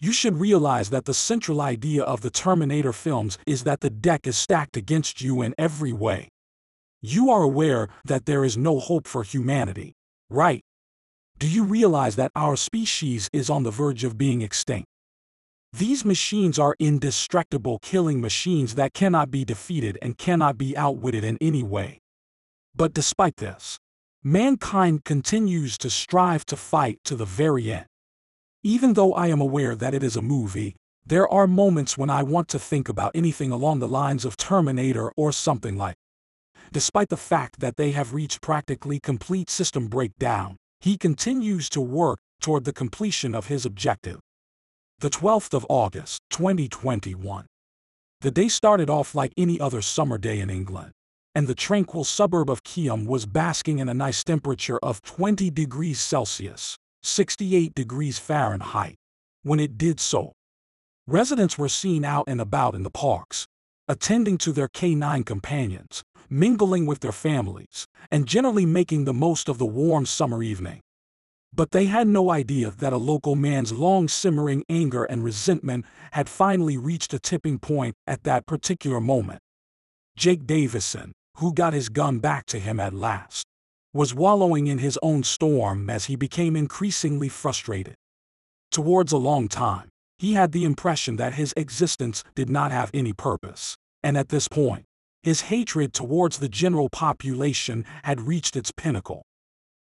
You 0.00 0.12
should 0.12 0.38
realize 0.38 0.88
that 0.90 1.04
the 1.04 1.12
central 1.12 1.60
idea 1.60 2.02
of 2.02 2.22
the 2.22 2.30
Terminator 2.30 2.92
films 2.92 3.36
is 3.46 3.64
that 3.64 3.80
the 3.80 3.90
deck 3.90 4.26
is 4.26 4.38
stacked 4.38 4.76
against 4.76 5.20
you 5.20 5.42
in 5.42 5.54
every 5.58 5.92
way. 5.92 6.28
You 7.02 7.30
are 7.30 7.42
aware 7.42 7.88
that 8.04 8.24
there 8.24 8.44
is 8.44 8.56
no 8.56 8.78
hope 8.78 9.06
for 9.06 9.22
humanity, 9.22 9.92
right? 10.30 10.62
Do 11.40 11.48
you 11.48 11.64
realize 11.64 12.16
that 12.16 12.32
our 12.36 12.54
species 12.54 13.30
is 13.32 13.48
on 13.48 13.62
the 13.62 13.70
verge 13.70 14.04
of 14.04 14.18
being 14.18 14.42
extinct? 14.42 14.86
These 15.72 16.04
machines 16.04 16.58
are 16.58 16.76
indestructible 16.78 17.78
killing 17.80 18.20
machines 18.20 18.74
that 18.74 18.92
cannot 18.92 19.30
be 19.30 19.46
defeated 19.46 19.96
and 20.02 20.18
cannot 20.18 20.58
be 20.58 20.76
outwitted 20.76 21.24
in 21.24 21.38
any 21.40 21.62
way. 21.62 21.98
But 22.76 22.92
despite 22.92 23.36
this, 23.36 23.78
mankind 24.22 25.06
continues 25.06 25.78
to 25.78 25.88
strive 25.88 26.44
to 26.44 26.56
fight 26.56 26.98
to 27.06 27.16
the 27.16 27.24
very 27.24 27.72
end. 27.72 27.86
Even 28.62 28.92
though 28.92 29.14
I 29.14 29.28
am 29.28 29.40
aware 29.40 29.74
that 29.74 29.94
it 29.94 30.02
is 30.02 30.16
a 30.16 30.22
movie, 30.36 30.76
there 31.06 31.26
are 31.26 31.46
moments 31.46 31.96
when 31.96 32.10
I 32.10 32.22
want 32.22 32.48
to 32.48 32.58
think 32.58 32.86
about 32.86 33.12
anything 33.14 33.50
along 33.50 33.78
the 33.78 33.88
lines 33.88 34.26
of 34.26 34.36
Terminator 34.36 35.10
or 35.16 35.32
something 35.32 35.78
like. 35.78 35.96
Despite 36.70 37.08
the 37.08 37.16
fact 37.16 37.60
that 37.60 37.78
they 37.78 37.92
have 37.92 38.12
reached 38.12 38.42
practically 38.42 39.00
complete 39.00 39.48
system 39.48 39.86
breakdown, 39.88 40.58
he 40.80 40.96
continues 40.96 41.68
to 41.70 41.80
work 41.80 42.18
toward 42.40 42.64
the 42.64 42.72
completion 42.72 43.34
of 43.34 43.46
his 43.48 43.66
objective. 43.66 44.20
The 45.00 45.10
12th 45.10 45.54
of 45.54 45.66
August, 45.68 46.20
2021. 46.30 47.46
The 48.20 48.30
day 48.30 48.48
started 48.48 48.90
off 48.90 49.14
like 49.14 49.32
any 49.36 49.60
other 49.60 49.82
summer 49.82 50.18
day 50.18 50.40
in 50.40 50.50
England, 50.50 50.92
and 51.34 51.46
the 51.46 51.54
tranquil 51.54 52.04
suburb 52.04 52.50
of 52.50 52.62
Keyham 52.62 53.06
was 53.06 53.26
basking 53.26 53.78
in 53.78 53.88
a 53.88 53.94
nice 53.94 54.22
temperature 54.24 54.78
of 54.82 55.02
20 55.02 55.50
degrees 55.50 56.00
Celsius. 56.00 56.76
68 57.02 57.74
degrees 57.74 58.18
Fahrenheit. 58.18 58.96
When 59.42 59.58
it 59.58 59.78
did 59.78 60.00
so, 60.00 60.32
residents 61.06 61.56
were 61.56 61.68
seen 61.68 62.04
out 62.04 62.24
and 62.28 62.40
about 62.40 62.74
in 62.74 62.82
the 62.82 62.90
parks, 62.90 63.46
attending 63.88 64.36
to 64.38 64.52
their 64.52 64.68
canine 64.68 65.24
companions, 65.24 66.02
mingling 66.28 66.86
with 66.86 67.00
their 67.00 67.12
families, 67.12 67.86
and 68.10 68.26
generally 68.26 68.66
making 68.66 69.04
the 69.04 69.14
most 69.14 69.48
of 69.48 69.58
the 69.58 69.66
warm 69.66 70.06
summer 70.06 70.42
evening. 70.42 70.80
But 71.52 71.72
they 71.72 71.86
had 71.86 72.06
no 72.06 72.30
idea 72.30 72.70
that 72.70 72.92
a 72.92 72.96
local 72.96 73.34
man's 73.34 73.72
long 73.72 74.06
simmering 74.06 74.64
anger 74.68 75.04
and 75.04 75.24
resentment 75.24 75.84
had 76.12 76.28
finally 76.28 76.76
reached 76.76 77.12
a 77.12 77.18
tipping 77.18 77.58
point 77.58 77.94
at 78.06 78.22
that 78.24 78.46
particular 78.46 79.00
moment. 79.00 79.40
Jake 80.16 80.46
Davison, 80.46 81.12
who 81.38 81.52
got 81.52 81.72
his 81.72 81.88
gun 81.88 82.18
back 82.18 82.46
to 82.46 82.58
him 82.58 82.78
at 82.78 82.94
last, 82.94 83.46
was 83.92 84.14
wallowing 84.14 84.68
in 84.68 84.78
his 84.78 84.98
own 85.02 85.24
storm 85.24 85.90
as 85.90 86.04
he 86.04 86.14
became 86.14 86.54
increasingly 86.54 87.28
frustrated. 87.28 87.94
Towards 88.70 89.10
a 89.10 89.16
long 89.16 89.48
time, 89.48 89.88
he 90.18 90.34
had 90.34 90.52
the 90.52 90.64
impression 90.64 91.16
that 91.16 91.34
his 91.34 91.52
existence 91.56 92.22
did 92.36 92.48
not 92.48 92.70
have 92.70 92.90
any 92.94 93.12
purpose, 93.12 93.74
and 94.02 94.16
at 94.16 94.28
this 94.28 94.46
point, 94.46 94.84
his 95.22 95.42
hatred 95.42 95.92
towards 95.92 96.38
the 96.38 96.48
general 96.48 96.88
population 96.88 97.84
had 98.04 98.20
reached 98.20 98.56
its 98.56 98.72
pinnacle. 98.72 99.22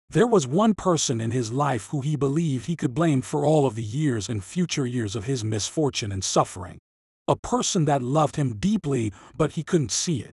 There 0.09 0.27
was 0.27 0.45
one 0.45 0.73
person 0.73 1.21
in 1.21 1.31
his 1.31 1.53
life 1.53 1.87
who 1.87 2.01
he 2.01 2.17
believed 2.17 2.65
he 2.65 2.75
could 2.75 2.93
blame 2.93 3.21
for 3.21 3.45
all 3.45 3.65
of 3.65 3.75
the 3.75 3.83
years 3.83 4.27
and 4.27 4.43
future 4.43 4.85
years 4.85 5.15
of 5.15 5.23
his 5.23 5.43
misfortune 5.43 6.11
and 6.11 6.23
suffering. 6.23 6.79
A 7.29 7.37
person 7.37 7.85
that 7.85 8.01
loved 8.01 8.35
him 8.35 8.57
deeply, 8.57 9.13
but 9.35 9.53
he 9.53 9.63
couldn't 9.63 9.91
see 9.91 10.19
it. 10.19 10.31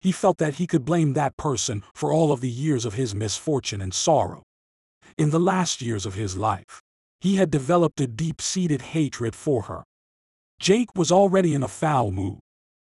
He 0.00 0.12
felt 0.12 0.38
that 0.38 0.54
he 0.54 0.68
could 0.68 0.84
blame 0.84 1.14
that 1.14 1.36
person 1.36 1.82
for 1.94 2.12
all 2.12 2.30
of 2.30 2.40
the 2.40 2.50
years 2.50 2.84
of 2.84 2.94
his 2.94 3.14
misfortune 3.14 3.80
and 3.80 3.92
sorrow. 3.92 4.44
In 5.18 5.30
the 5.30 5.40
last 5.40 5.82
years 5.82 6.06
of 6.06 6.14
his 6.14 6.36
life, 6.36 6.80
he 7.20 7.36
had 7.36 7.50
developed 7.50 8.00
a 8.00 8.06
deep-seated 8.06 8.82
hatred 8.82 9.34
for 9.34 9.62
her. 9.62 9.82
Jake 10.60 10.94
was 10.94 11.10
already 11.10 11.54
in 11.54 11.62
a 11.64 11.68
foul 11.68 12.12
mood, 12.12 12.38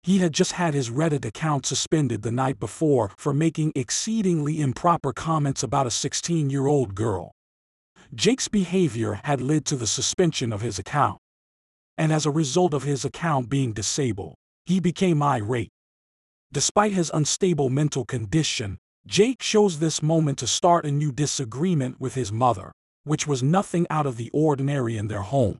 he 0.03 0.19
had 0.19 0.33
just 0.33 0.53
had 0.53 0.75
his 0.75 0.91
Reddit 0.91 1.25
account 1.25 1.67
suspended 1.67 2.23
the 2.23 2.33
night 2.33 2.59
before 2.59 3.11
for 3.17 3.35
making 3.35 3.73
exceedingly 3.75 4.61
improper 4.61 5.13
comments 5.13 5.63
about 5.63 5.87
a 5.87 5.91
16-year-old 5.91 6.95
girl. 6.95 7.33
Jake's 8.15 8.49
behavior 8.49 9.21
had 9.25 9.41
led 9.41 9.65
to 9.67 9.77
the 9.77 9.87
suspension 9.87 10.53
of 10.53 10.63
his 10.63 10.79
account. 10.79 11.19
And 11.99 12.13
as 12.13 12.25
a 12.25 12.31
result 12.31 12.73
of 12.73 12.83
his 12.83 13.05
account 13.05 13.51
being 13.51 13.73
disabled, 13.73 14.35
he 14.65 14.81
became 14.81 15.23
irate. 15.23 15.71
Despite 16.53 16.93
his 16.93 17.11
unstable 17.13 17.69
mental 17.69 18.05
condition, 18.05 18.79
Jake 19.07 19.39
chose 19.39 19.79
this 19.79 20.03
moment 20.03 20.39
to 20.39 20.47
start 20.47 20.87
a 20.87 20.91
new 20.91 21.13
disagreement 21.13 22.01
with 22.01 22.15
his 22.15 22.33
mother, 22.33 22.73
which 23.05 23.27
was 23.27 23.43
nothing 23.43 23.87
out 23.91 24.07
of 24.07 24.17
the 24.17 24.31
ordinary 24.33 24.97
in 24.97 25.09
their 25.09 25.23
home. 25.23 25.59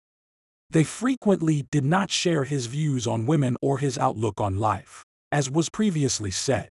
They 0.73 0.85
frequently 0.85 1.67
did 1.73 1.85
not 1.85 2.11
share 2.11 2.45
his 2.45 2.67
views 2.67 3.07
on 3.07 3.27
women 3.27 3.57
or 3.61 3.79
his 3.79 3.99
outlook 3.99 4.41
on 4.41 4.59
life, 4.59 5.05
as 5.33 5.51
was 5.51 5.69
previously 5.69 6.31
said. 6.31 6.69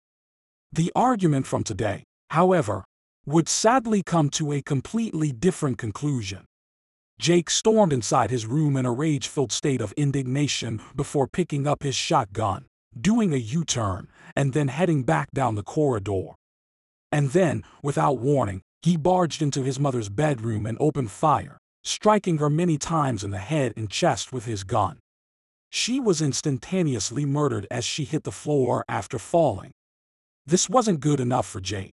The 0.71 0.91
argument 0.95 1.47
from 1.47 1.63
today, 1.63 2.03
however, 2.29 2.83
would 3.25 3.49
sadly 3.49 4.03
come 4.03 4.29
to 4.31 4.51
a 4.51 4.61
completely 4.61 5.31
different 5.31 5.79
conclusion. 5.79 6.45
Jake 7.19 7.49
stormed 7.49 7.91
inside 7.91 8.29
his 8.29 8.45
room 8.45 8.77
in 8.77 8.85
a 8.85 8.91
rage-filled 8.91 9.51
state 9.51 9.81
of 9.81 9.91
indignation 9.93 10.79
before 10.95 11.27
picking 11.27 11.65
up 11.65 11.81
his 11.81 11.95
shotgun, 11.95 12.67
doing 12.99 13.33
a 13.33 13.37
U-turn, 13.37 14.07
and 14.35 14.53
then 14.53 14.67
heading 14.67 15.01
back 15.01 15.31
down 15.31 15.55
the 15.55 15.63
corridor. 15.63 16.35
And 17.11 17.31
then, 17.31 17.63
without 17.81 18.19
warning, 18.19 18.61
he 18.83 18.95
barged 18.95 19.41
into 19.41 19.63
his 19.63 19.79
mother's 19.79 20.09
bedroom 20.09 20.67
and 20.67 20.77
opened 20.79 21.09
fire, 21.09 21.57
striking 21.87 22.37
her 22.37 22.49
many 22.49 22.77
times 22.77 23.23
in 23.23 23.31
the 23.31 23.37
head 23.37 23.73
and 23.77 23.89
chest 23.89 24.33
with 24.33 24.45
his 24.45 24.63
gun. 24.63 24.99
She 25.69 25.99
was 25.99 26.21
instantaneously 26.21 27.25
murdered 27.25 27.67
as 27.71 27.85
she 27.85 28.03
hit 28.03 28.23
the 28.23 28.31
floor 28.31 28.83
after 28.87 29.17
falling. 29.17 29.71
This 30.45 30.69
wasn't 30.69 30.99
good 30.99 31.19
enough 31.19 31.47
for 31.47 31.59
Jake. 31.59 31.91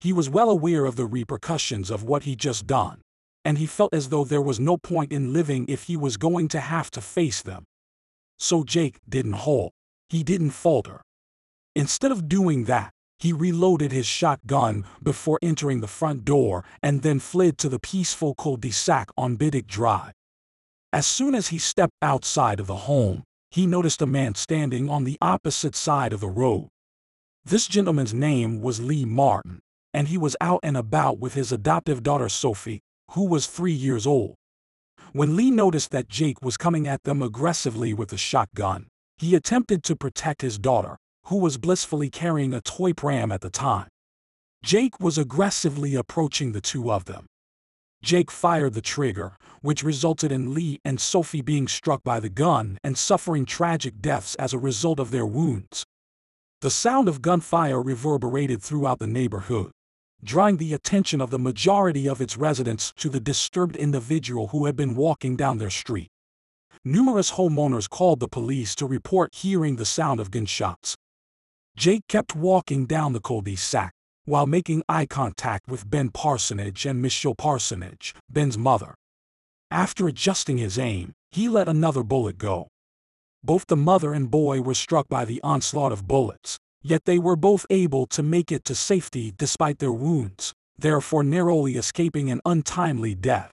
He 0.00 0.12
was 0.12 0.30
well 0.30 0.50
aware 0.50 0.84
of 0.86 0.96
the 0.96 1.06
repercussions 1.06 1.90
of 1.90 2.02
what 2.02 2.22
he 2.24 2.34
just 2.34 2.66
done, 2.66 3.02
and 3.44 3.58
he 3.58 3.66
felt 3.66 3.92
as 3.94 4.08
though 4.08 4.24
there 4.24 4.40
was 4.40 4.58
no 4.60 4.76
point 4.76 5.12
in 5.12 5.32
living 5.32 5.66
if 5.68 5.84
he 5.84 5.96
was 5.96 6.16
going 6.16 6.48
to 6.48 6.60
have 6.60 6.90
to 6.92 7.00
face 7.00 7.42
them. 7.42 7.64
So 8.38 8.64
Jake 8.64 8.98
didn't 9.08 9.34
halt. 9.44 9.72
He 10.08 10.22
didn't 10.22 10.50
falter. 10.50 11.02
Instead 11.76 12.10
of 12.10 12.28
doing 12.28 12.64
that, 12.64 12.90
he 13.20 13.32
reloaded 13.32 13.92
his 13.92 14.06
shotgun 14.06 14.84
before 15.02 15.38
entering 15.42 15.80
the 15.80 15.86
front 15.86 16.24
door 16.24 16.64
and 16.82 17.02
then 17.02 17.20
fled 17.20 17.58
to 17.58 17.68
the 17.68 17.78
peaceful 17.78 18.34
cul-de-sac 18.34 19.10
on 19.16 19.36
Biddick 19.36 19.66
Drive. 19.66 20.12
As 20.92 21.06
soon 21.06 21.34
as 21.34 21.48
he 21.48 21.58
stepped 21.58 21.94
outside 22.02 22.58
of 22.58 22.66
the 22.66 22.74
home, 22.74 23.22
he 23.50 23.66
noticed 23.66 24.02
a 24.02 24.06
man 24.06 24.34
standing 24.34 24.88
on 24.88 25.04
the 25.04 25.18
opposite 25.20 25.76
side 25.76 26.12
of 26.12 26.20
the 26.20 26.28
road. 26.28 26.68
This 27.44 27.66
gentleman's 27.66 28.14
name 28.14 28.60
was 28.60 28.80
Lee 28.80 29.04
Martin, 29.04 29.60
and 29.92 30.08
he 30.08 30.18
was 30.18 30.36
out 30.40 30.60
and 30.62 30.76
about 30.76 31.18
with 31.18 31.34
his 31.34 31.52
adoptive 31.52 32.02
daughter 32.02 32.28
Sophie, 32.28 32.80
who 33.12 33.24
was 33.26 33.46
three 33.46 33.72
years 33.72 34.06
old. 34.06 34.34
When 35.12 35.36
Lee 35.36 35.50
noticed 35.50 35.90
that 35.90 36.08
Jake 36.08 36.42
was 36.42 36.56
coming 36.56 36.86
at 36.86 37.02
them 37.02 37.22
aggressively 37.22 37.92
with 37.92 38.12
a 38.12 38.16
shotgun, 38.16 38.86
he 39.18 39.34
attempted 39.34 39.82
to 39.84 39.96
protect 39.96 40.42
his 40.42 40.58
daughter, 40.58 40.96
who 41.30 41.36
was 41.36 41.58
blissfully 41.58 42.10
carrying 42.10 42.52
a 42.52 42.60
toy 42.60 42.92
pram 42.92 43.30
at 43.30 43.40
the 43.40 43.48
time. 43.48 43.86
Jake 44.64 44.98
was 44.98 45.16
aggressively 45.16 45.94
approaching 45.94 46.50
the 46.50 46.60
two 46.60 46.90
of 46.90 47.04
them. 47.04 47.26
Jake 48.02 48.32
fired 48.32 48.74
the 48.74 48.80
trigger, 48.80 49.36
which 49.62 49.84
resulted 49.84 50.32
in 50.32 50.52
Lee 50.52 50.80
and 50.84 51.00
Sophie 51.00 51.40
being 51.40 51.68
struck 51.68 52.02
by 52.02 52.18
the 52.18 52.28
gun 52.28 52.78
and 52.82 52.98
suffering 52.98 53.46
tragic 53.46 54.00
deaths 54.00 54.34
as 54.40 54.52
a 54.52 54.58
result 54.58 54.98
of 54.98 55.12
their 55.12 55.24
wounds. 55.24 55.84
The 56.62 56.70
sound 56.70 57.08
of 57.08 57.22
gunfire 57.22 57.80
reverberated 57.80 58.60
throughout 58.60 58.98
the 58.98 59.06
neighborhood, 59.06 59.70
drawing 60.24 60.56
the 60.56 60.74
attention 60.74 61.20
of 61.20 61.30
the 61.30 61.38
majority 61.38 62.08
of 62.08 62.20
its 62.20 62.36
residents 62.36 62.92
to 62.96 63.08
the 63.08 63.20
disturbed 63.20 63.76
individual 63.76 64.48
who 64.48 64.66
had 64.66 64.74
been 64.74 64.96
walking 64.96 65.36
down 65.36 65.58
their 65.58 65.70
street. 65.70 66.08
Numerous 66.84 67.32
homeowners 67.32 67.88
called 67.88 68.18
the 68.18 68.26
police 68.26 68.74
to 68.74 68.86
report 68.86 69.32
hearing 69.32 69.76
the 69.76 69.84
sound 69.84 70.18
of 70.18 70.30
gunshots, 70.30 70.96
Jake 71.80 72.06
kept 72.08 72.36
walking 72.36 72.84
down 72.84 73.14
the 73.14 73.20
cul-de-sac 73.20 73.94
while 74.26 74.44
making 74.44 74.82
eye 74.86 75.06
contact 75.06 75.66
with 75.66 75.88
Ben 75.88 76.10
Parsonage 76.10 76.84
and 76.84 77.00
Michelle 77.00 77.34
Parsonage, 77.34 78.14
Ben's 78.28 78.58
mother. 78.58 78.94
After 79.70 80.06
adjusting 80.06 80.58
his 80.58 80.78
aim, 80.78 81.14
he 81.32 81.48
let 81.48 81.70
another 81.70 82.02
bullet 82.02 82.36
go. 82.36 82.68
Both 83.42 83.68
the 83.68 83.78
mother 83.78 84.12
and 84.12 84.30
boy 84.30 84.60
were 84.60 84.74
struck 84.74 85.08
by 85.08 85.24
the 85.24 85.40
onslaught 85.42 85.90
of 85.90 86.06
bullets, 86.06 86.58
yet 86.82 87.06
they 87.06 87.18
were 87.18 87.34
both 87.34 87.64
able 87.70 88.04
to 88.08 88.22
make 88.22 88.52
it 88.52 88.66
to 88.66 88.74
safety 88.74 89.32
despite 89.34 89.78
their 89.78 89.90
wounds, 89.90 90.52
therefore 90.76 91.24
narrowly 91.24 91.76
escaping 91.76 92.30
an 92.30 92.42
untimely 92.44 93.14
death. 93.14 93.52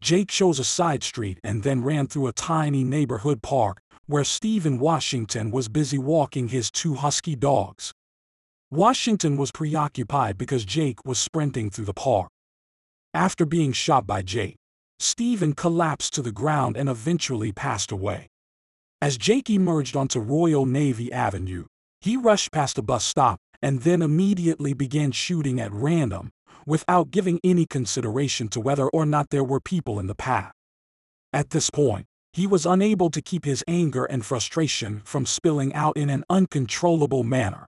Jake 0.00 0.28
chose 0.28 0.60
a 0.60 0.64
side 0.64 1.02
street 1.02 1.40
and 1.42 1.64
then 1.64 1.82
ran 1.82 2.06
through 2.06 2.28
a 2.28 2.32
tiny 2.32 2.84
neighborhood 2.84 3.42
park 3.42 3.80
where 4.10 4.24
Stephen 4.24 4.80
Washington 4.80 5.52
was 5.52 5.68
busy 5.68 5.96
walking 5.96 6.48
his 6.48 6.68
two 6.68 6.94
husky 6.94 7.36
dogs. 7.36 7.92
Washington 8.68 9.36
was 9.36 9.52
preoccupied 9.52 10.36
because 10.36 10.64
Jake 10.64 11.04
was 11.04 11.18
sprinting 11.18 11.70
through 11.70 11.84
the 11.84 11.94
park. 11.94 12.28
After 13.14 13.46
being 13.46 13.72
shot 13.72 14.08
by 14.08 14.22
Jake, 14.22 14.56
Stephen 14.98 15.52
collapsed 15.52 16.12
to 16.14 16.22
the 16.22 16.32
ground 16.32 16.76
and 16.76 16.88
eventually 16.88 17.52
passed 17.52 17.92
away. 17.92 18.26
As 19.00 19.16
Jake 19.16 19.48
emerged 19.48 19.96
onto 19.96 20.18
Royal 20.18 20.66
Navy 20.66 21.12
Avenue, 21.12 21.66
he 22.00 22.16
rushed 22.16 22.50
past 22.50 22.78
a 22.78 22.82
bus 22.82 23.04
stop 23.04 23.38
and 23.62 23.82
then 23.82 24.02
immediately 24.02 24.72
began 24.72 25.12
shooting 25.12 25.60
at 25.60 25.72
random, 25.72 26.30
without 26.66 27.10
giving 27.10 27.38
any 27.44 27.64
consideration 27.64 28.48
to 28.48 28.60
whether 28.60 28.88
or 28.88 29.06
not 29.06 29.30
there 29.30 29.44
were 29.44 29.60
people 29.60 30.00
in 30.00 30.06
the 30.08 30.14
path. 30.14 30.52
At 31.32 31.50
this 31.50 31.70
point, 31.70 32.06
he 32.32 32.46
was 32.46 32.66
unable 32.66 33.10
to 33.10 33.20
keep 33.20 33.44
his 33.44 33.64
anger 33.66 34.04
and 34.04 34.24
frustration 34.24 35.02
from 35.04 35.26
spilling 35.26 35.74
out 35.74 35.96
in 35.96 36.08
an 36.10 36.24
uncontrollable 36.30 37.24
manner. 37.24 37.66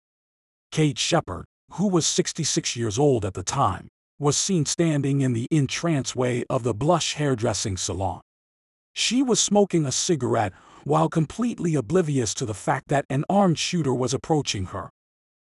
Kate 0.71 0.97
Shepherd, 0.97 1.45
who 1.73 1.87
was 1.87 2.05
66 2.05 2.75
years 2.75 2.99
old 2.99 3.25
at 3.25 3.33
the 3.33 3.43
time, 3.43 3.87
was 4.19 4.35
seen 4.35 4.65
standing 4.65 5.21
in 5.21 5.33
the 5.33 5.47
entranceway 5.49 6.43
of 6.49 6.63
the 6.63 6.73
Blush 6.73 7.13
hairdressing 7.13 7.77
salon. 7.77 8.19
She 8.93 9.23
was 9.23 9.39
smoking 9.39 9.85
a 9.85 9.91
cigarette 9.91 10.51
while 10.83 11.07
completely 11.07 11.75
oblivious 11.75 12.33
to 12.33 12.45
the 12.45 12.53
fact 12.53 12.89
that 12.89 13.05
an 13.09 13.23
armed 13.29 13.57
shooter 13.57 13.93
was 13.93 14.13
approaching 14.13 14.65
her. 14.65 14.89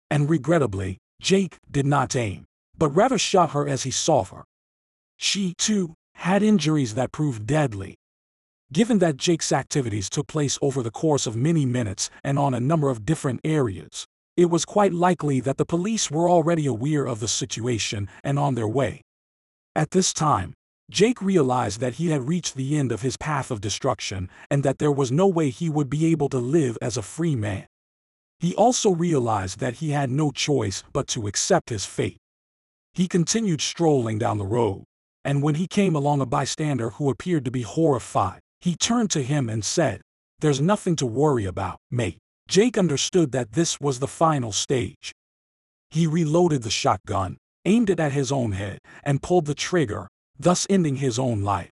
And 0.09 0.29
regrettably, 0.29 0.97
Jake 1.21 1.57
did 1.69 1.85
not 1.85 2.15
aim, 2.15 2.45
but 2.77 2.89
rather 2.89 3.17
shot 3.17 3.51
her 3.51 3.67
as 3.67 3.83
he 3.83 3.91
saw 3.91 4.23
her. 4.25 4.43
She, 5.17 5.53
too, 5.57 5.95
had 6.15 6.43
injuries 6.43 6.95
that 6.95 7.11
proved 7.11 7.45
deadly, 7.45 7.95
Given 8.73 8.97
that 8.99 9.17
Jake's 9.17 9.51
activities 9.51 10.09
took 10.09 10.25
place 10.25 10.57
over 10.59 10.81
the 10.81 10.89
course 10.89 11.27
of 11.27 11.35
many 11.35 11.63
minutes 11.63 12.09
and 12.23 12.39
on 12.39 12.55
a 12.55 12.59
number 12.59 12.89
of 12.89 13.05
different 13.05 13.39
areas, 13.43 14.07
it 14.35 14.47
was 14.47 14.65
quite 14.65 14.91
likely 14.91 15.39
that 15.41 15.57
the 15.57 15.65
police 15.65 16.09
were 16.09 16.27
already 16.27 16.65
aware 16.65 17.05
of 17.05 17.19
the 17.19 17.27
situation 17.27 18.09
and 18.23 18.39
on 18.39 18.55
their 18.55 18.67
way. 18.67 19.03
At 19.75 19.91
this 19.91 20.11
time, 20.11 20.55
Jake 20.89 21.21
realized 21.21 21.81
that 21.81 21.95
he 21.95 22.07
had 22.07 22.27
reached 22.27 22.55
the 22.55 22.75
end 22.75 22.91
of 22.91 23.03
his 23.03 23.15
path 23.15 23.51
of 23.51 23.61
destruction 23.61 24.27
and 24.49 24.63
that 24.63 24.79
there 24.79 24.91
was 24.91 25.11
no 25.11 25.27
way 25.27 25.51
he 25.51 25.69
would 25.69 25.87
be 25.87 26.07
able 26.07 26.29
to 26.29 26.39
live 26.39 26.75
as 26.81 26.97
a 26.97 27.03
free 27.03 27.35
man. 27.35 27.67
He 28.39 28.55
also 28.55 28.89
realized 28.89 29.59
that 29.59 29.75
he 29.75 29.91
had 29.91 30.09
no 30.09 30.31
choice 30.31 30.83
but 30.91 31.05
to 31.09 31.27
accept 31.27 31.69
his 31.69 31.85
fate. 31.85 32.17
He 32.95 33.07
continued 33.07 33.61
strolling 33.61 34.17
down 34.17 34.39
the 34.39 34.47
road, 34.47 34.85
and 35.23 35.43
when 35.43 35.55
he 35.55 35.67
came 35.67 35.95
along 35.95 36.21
a 36.21 36.25
bystander 36.25 36.89
who 36.89 37.11
appeared 37.11 37.45
to 37.45 37.51
be 37.51 37.61
horrified, 37.61 38.39
he 38.63 38.77
turned 38.77 39.11
to 39.11 39.21
him 39.21 39.49
and 39.49 39.65
said, 39.65 39.99
There's 40.39 40.61
nothing 40.61 40.95
to 40.95 41.05
worry 41.05 41.43
about, 41.43 41.79
mate. 41.91 42.17
Jake 42.47 42.77
understood 42.77 43.33
that 43.33 43.51
this 43.51 43.77
was 43.81 43.99
the 43.99 44.07
final 44.07 44.53
stage. 44.53 45.11
He 45.91 46.07
reloaded 46.07 46.63
the 46.63 46.69
shotgun, 46.69 47.35
aimed 47.65 47.89
it 47.89 47.99
at 47.99 48.13
his 48.13 48.31
own 48.31 48.53
head, 48.53 48.79
and 49.03 49.21
pulled 49.21 49.47
the 49.47 49.53
trigger, 49.53 50.07
thus 50.39 50.65
ending 50.69 50.95
his 50.95 51.19
own 51.19 51.41
life. 51.41 51.71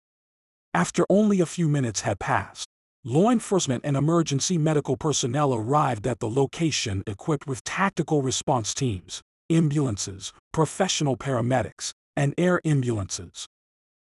After 0.73 1.06
only 1.10 1.41
a 1.41 1.45
few 1.45 1.67
minutes 1.67 2.02
had 2.02 2.19
passed, 2.19 2.69
law 3.04 3.32
enforcement 3.32 3.84
and 3.84 3.97
emergency 3.97 4.58
medical 4.58 4.95
personnel 4.95 5.54
arrived 5.54 6.08
at 6.08 6.19
the 6.21 6.30
location 6.30 7.04
equipped 7.06 7.47
with 7.47 7.65
tactical 7.65 8.21
response 8.21 8.73
teams, 8.73 9.21
ambulances, 9.50 10.32
professional 10.54 11.17
paramedics, 11.17 11.91
and 12.15 12.34
air 12.38 12.62
ambulances. 12.63 13.45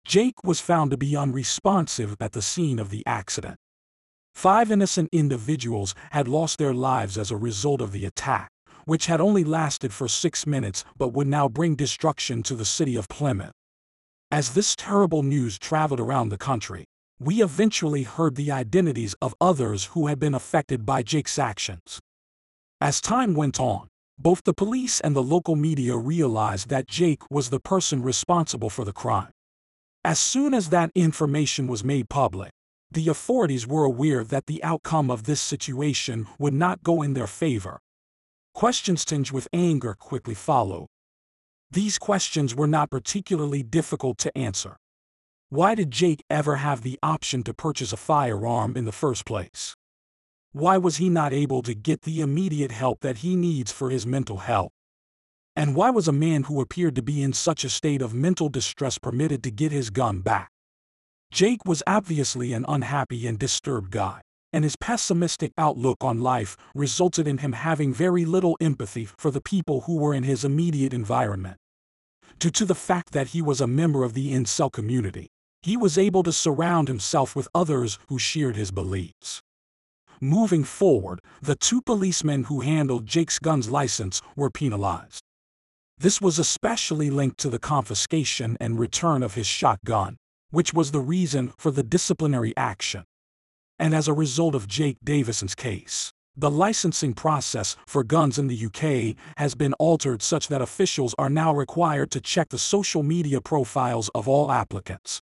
Jake 0.09 0.43
was 0.43 0.59
found 0.59 0.91
to 0.91 0.97
be 0.97 1.15
unresponsive 1.15 2.17
at 2.19 2.33
the 2.33 2.41
scene 2.41 2.79
of 2.79 2.89
the 2.89 3.05
accident. 3.05 3.57
Five 4.35 4.73
innocent 4.73 5.11
individuals 5.13 5.95
had 6.13 6.27
lost 6.27 6.57
their 6.57 6.73
lives 6.73 7.19
as 7.19 7.31
a 7.31 7.37
result 7.37 7.83
of 7.83 7.93
the 7.93 8.07
attack, 8.07 8.49
which 8.87 9.05
had 9.05 9.21
only 9.21 9.45
lasted 9.45 9.93
for 9.93 10.09
six 10.09 10.47
minutes 10.47 10.83
but 10.97 11.13
would 11.13 11.27
now 11.27 11.47
bring 11.47 11.77
destruction 11.77 12.43
to 12.45 12.55
the 12.55 12.65
city 12.65 12.97
of 12.97 13.07
Plymouth. 13.11 13.53
As 14.31 14.55
this 14.55 14.75
terrible 14.75 15.23
news 15.23 15.59
traveled 15.59 16.01
around 16.01 16.31
the 16.31 16.39
country, 16.39 16.87
we 17.21 17.43
eventually 17.43 18.05
heard 18.05 18.37
the 18.37 18.51
identities 18.51 19.15
of 19.21 19.35
others 19.43 19.91
who 19.93 20.07
had 20.07 20.19
been 20.19 20.35
affected 20.35 20.87
by 20.87 21.03
Jake's 21.03 21.39
actions. 21.39 22.01
As 22.81 23.03
time 23.03 23.35
went 23.35 23.61
on, 23.61 23.89
both 24.19 24.43
the 24.45 24.55
police 24.55 25.01
and 25.01 25.15
the 25.15 25.23
local 25.23 25.55
media 25.55 25.99
realized 25.99 26.71
that 26.71 26.89
Jake 26.89 27.31
was 27.31 27.51
the 27.51 27.61
person 27.61 28.03
responsible 28.03 28.71
for 28.71 28.87
the 28.87 28.93
crime. 28.95 29.29
As 30.05 30.19
soon 30.19 30.55
as 30.55 30.69
that 30.71 30.93
information 30.95 31.67
was 31.67 31.83
made 31.83 32.09
public, 32.09 32.51
the 32.91 33.09
authorities 33.09 33.67
were 33.67 33.85
aware 33.85 34.25
that 34.25 34.47
the 34.47 34.63
outcome 34.63 35.11
of 35.11 35.25
this 35.25 35.41
situation 35.41 36.27
would 36.39 36.55
not 36.55 36.83
go 36.83 37.03
in 37.03 37.15
their 37.15 37.27
favor. 37.27 37.81
Questions 38.55 39.05
tinged 39.05 39.33
with 39.33 39.49
anger 39.53 39.95
quickly 39.95 40.35
followed. 40.35 40.87
These 41.71 41.99
questions 41.99 42.55
were 42.55 42.67
not 42.67 42.91
particularly 42.91 43.63
difficult 43.63 44.19
to 44.19 44.39
answer. 44.39 44.77
Why 45.51 45.75
did 45.75 45.91
Jake 45.91 46.25
ever 46.31 46.57
have 46.57 46.83
the 46.83 46.99
option 47.03 47.43
to 47.43 47.53
purchase 47.53 47.93
a 47.93 47.97
firearm 47.97 48.77
in 48.77 48.85
the 48.85 48.93
first 48.93 49.27
place? 49.27 49.75
Why 50.53 50.79
was 50.79 50.97
he 50.97 51.11
not 51.11 51.33
able 51.33 51.63
to 51.63 51.75
get 51.75 52.03
the 52.03 52.21
immediate 52.21 52.73
help 52.73 53.01
that 53.01 53.19
he 53.19 53.37
needs 53.37 53.73
for 53.73 53.91
his 53.91 54.07
mental 54.07 54.39
health? 54.39 54.73
And 55.59 55.75
why 55.75 55.91
was 55.91 56.07
a 56.07 56.13
man 56.13 56.45
who 56.45 56.61
appeared 56.61 56.95
to 56.95 57.03
be 57.03 57.21
in 57.21 57.33
such 57.33 57.65
a 57.65 57.69
state 57.69 58.01
of 58.01 58.15
mental 58.15 58.49
distress 58.49 58.97
permitted 58.97 59.43
to 59.43 59.51
get 59.51 59.73
his 59.73 59.91
gun 59.91 60.21
back? 60.21 60.53
Jake 61.33 61.65
was 61.67 61.83
obviously 61.85 62.53
an 62.53 62.65
unhappy 62.69 63.27
and 63.27 63.37
disturbed 63.37 63.91
guy, 63.91 64.21
and 64.53 64.63
his 64.63 64.77
pessimistic 64.77 65.51
outlook 65.59 65.97
on 66.01 66.21
life 66.21 66.57
resulted 66.77 67.27
in 67.27 67.39
him 67.39 67.55
having 67.55 67.93
very 67.93 68.25
little 68.25 68.57
empathy 68.61 69.05
for 69.05 69.33
the 69.33 69.41
people 69.41 69.81
who 69.81 69.97
were 69.97 70.15
in 70.15 70.23
his 70.23 70.45
immediate 70.45 70.95
environment. 70.95 71.57
Due 72.39 72.51
to 72.51 72.65
the 72.65 72.77
fact 72.77 73.11
that 73.11 73.31
he 73.31 73.43
was 73.43 73.61
a 73.61 73.67
member 73.67 74.05
of 74.05 74.15
the 74.15 74.33
incel 74.33 74.71
community, 74.71 75.27
he 75.63 75.77
was 75.77 75.99
able 75.99 76.23
to 76.23 76.31
surround 76.31 76.87
himself 76.87 77.35
with 77.35 77.49
others 77.53 77.99
who 78.07 78.17
shared 78.17 78.55
his 78.55 78.71
beliefs. 78.71 79.43
Moving 80.21 80.63
forward, 80.63 81.19
the 81.43 81.57
two 81.57 81.83
policemen 81.83 82.45
who 82.45 82.61
handled 82.61 83.07
Jake's 83.07 83.41
gun's 83.41 83.69
license 83.69 84.23
were 84.37 84.51
penalized. 84.51 85.25
This 86.01 86.21
was 86.21 86.39
especially 86.39 87.11
linked 87.11 87.39
to 87.39 87.51
the 87.51 87.59
confiscation 87.59 88.57
and 88.61 88.79
return 88.79 89.25
of 89.25 89.35
his 89.35 89.49
shotgun, 89.49 90.17
which 90.51 90.73
was 90.73 90.93
the 90.93 91.01
reason 91.01 91.53
for 91.59 91.73
the 91.73 91.83
disciplinary 91.83 92.57
action. 92.57 93.03
And 93.81 93.97
as 93.97 94.07
a 94.07 94.13
result 94.13 94.55
of 94.55 94.69
Jake 94.69 94.99
Davison's 95.03 95.57
case, 95.57 96.13
the 96.37 96.53
licensing 96.53 97.15
process 97.15 97.75
for 97.85 98.05
guns 98.05 98.39
in 98.39 98.47
the 98.47 98.67
UK 98.67 99.17
has 99.39 99.57
been 99.57 99.73
altered 99.75 100.23
such 100.23 100.47
that 100.47 100.63
officials 100.63 101.17
are 101.19 101.29
now 101.29 101.53
required 101.53 102.13
to 102.13 102.21
check 102.21 102.51
the 102.51 102.59
social 102.59 103.03
media 103.03 103.41
profiles 103.41 104.09
of 104.15 104.29
all 104.29 104.53
applicants. 104.53 105.21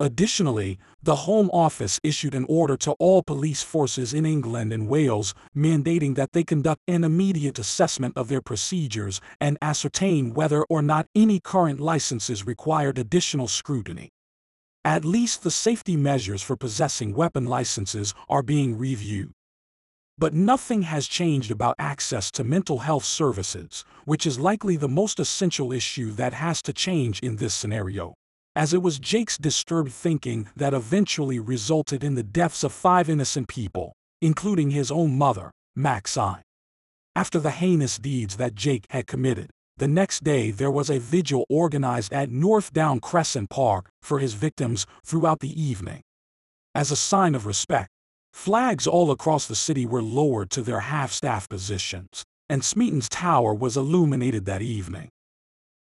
Additionally, 0.00 0.78
the 1.02 1.26
Home 1.26 1.50
Office 1.52 1.98
issued 2.04 2.32
an 2.32 2.46
order 2.48 2.76
to 2.76 2.92
all 3.00 3.20
police 3.20 3.64
forces 3.64 4.14
in 4.14 4.24
England 4.24 4.72
and 4.72 4.86
Wales 4.86 5.34
mandating 5.56 6.14
that 6.14 6.32
they 6.32 6.44
conduct 6.44 6.82
an 6.86 7.02
immediate 7.02 7.58
assessment 7.58 8.16
of 8.16 8.28
their 8.28 8.40
procedures 8.40 9.20
and 9.40 9.58
ascertain 9.60 10.34
whether 10.34 10.62
or 10.64 10.82
not 10.82 11.06
any 11.16 11.40
current 11.40 11.80
licenses 11.80 12.46
required 12.46 12.96
additional 12.96 13.48
scrutiny. 13.48 14.10
At 14.84 15.04
least 15.04 15.42
the 15.42 15.50
safety 15.50 15.96
measures 15.96 16.42
for 16.42 16.56
possessing 16.56 17.12
weapon 17.12 17.46
licenses 17.46 18.14
are 18.28 18.44
being 18.44 18.78
reviewed. 18.78 19.32
But 20.16 20.32
nothing 20.32 20.82
has 20.82 21.08
changed 21.08 21.50
about 21.50 21.74
access 21.76 22.30
to 22.32 22.44
mental 22.44 22.78
health 22.78 23.04
services, 23.04 23.84
which 24.04 24.26
is 24.26 24.38
likely 24.38 24.76
the 24.76 24.88
most 24.88 25.18
essential 25.18 25.72
issue 25.72 26.12
that 26.12 26.34
has 26.34 26.62
to 26.62 26.72
change 26.72 27.18
in 27.18 27.36
this 27.36 27.52
scenario. 27.52 28.14
As 28.56 28.74
it 28.74 28.82
was 28.82 28.98
Jake's 28.98 29.38
disturbed 29.38 29.92
thinking 29.92 30.48
that 30.56 30.74
eventually 30.74 31.38
resulted 31.38 32.02
in 32.02 32.14
the 32.14 32.22
deaths 32.22 32.64
of 32.64 32.72
five 32.72 33.08
innocent 33.08 33.48
people, 33.48 33.92
including 34.20 34.70
his 34.70 34.90
own 34.90 35.16
mother, 35.16 35.50
Maxine. 35.76 36.42
After 37.14 37.38
the 37.38 37.50
heinous 37.50 37.98
deeds 37.98 38.36
that 38.36 38.54
Jake 38.54 38.86
had 38.90 39.06
committed, 39.06 39.50
the 39.76 39.88
next 39.88 40.24
day 40.24 40.50
there 40.50 40.70
was 40.72 40.90
a 40.90 40.98
vigil 40.98 41.44
organized 41.48 42.12
at 42.12 42.30
North 42.30 42.72
Down 42.72 42.98
Crescent 42.98 43.48
Park 43.48 43.90
for 44.02 44.18
his 44.18 44.34
victims 44.34 44.86
throughout 45.04 45.38
the 45.38 45.60
evening. 45.60 46.02
As 46.74 46.90
a 46.90 46.96
sign 46.96 47.34
of 47.36 47.46
respect, 47.46 47.88
flags 48.32 48.86
all 48.86 49.10
across 49.12 49.46
the 49.46 49.54
city 49.54 49.86
were 49.86 50.02
lowered 50.02 50.50
to 50.50 50.62
their 50.62 50.80
half-staff 50.80 51.48
positions, 51.48 52.24
and 52.48 52.64
Smeaton's 52.64 53.08
Tower 53.08 53.54
was 53.54 53.76
illuminated 53.76 54.46
that 54.46 54.62
evening. 54.62 55.10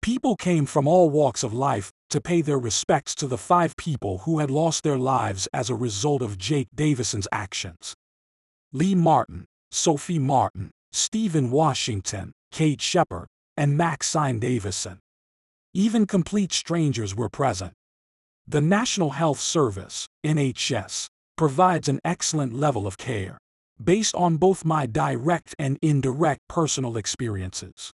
People 0.03 0.35
came 0.35 0.65
from 0.65 0.87
all 0.87 1.09
walks 1.09 1.43
of 1.43 1.53
life 1.53 1.91
to 2.09 2.21
pay 2.21 2.41
their 2.41 2.59
respects 2.59 3.13
to 3.15 3.27
the 3.27 3.37
five 3.37 3.75
people 3.75 4.19
who 4.19 4.39
had 4.39 4.49
lost 4.49 4.83
their 4.83 4.97
lives 4.97 5.47
as 5.53 5.69
a 5.69 5.75
result 5.75 6.21
of 6.21 6.37
Jake 6.37 6.69
Davison's 6.73 7.27
actions. 7.31 7.95
Lee 8.71 8.95
Martin, 8.95 9.45
Sophie 9.71 10.19
Martin, 10.19 10.71
Stephen 10.91 11.51
Washington, 11.51 12.31
Kate 12.51 12.81
Shepherd, 12.81 13.27
and 13.55 13.77
Maxine 13.77 14.39
Davison. 14.39 14.99
Even 15.73 16.05
complete 16.05 16.53
strangers 16.53 17.15
were 17.15 17.29
present. 17.29 17.73
The 18.47 18.61
National 18.61 19.11
Health 19.11 19.39
Service, 19.39 20.07
NHS, 20.25 21.07
provides 21.35 21.89
an 21.89 21.99
excellent 22.05 22.53
level 22.53 22.87
of 22.87 22.97
care, 22.97 23.37
based 23.83 24.15
on 24.15 24.37
both 24.37 24.65
my 24.65 24.85
direct 24.85 25.53
and 25.59 25.77
indirect 25.81 26.41
personal 26.47 26.97
experiences. 26.97 27.91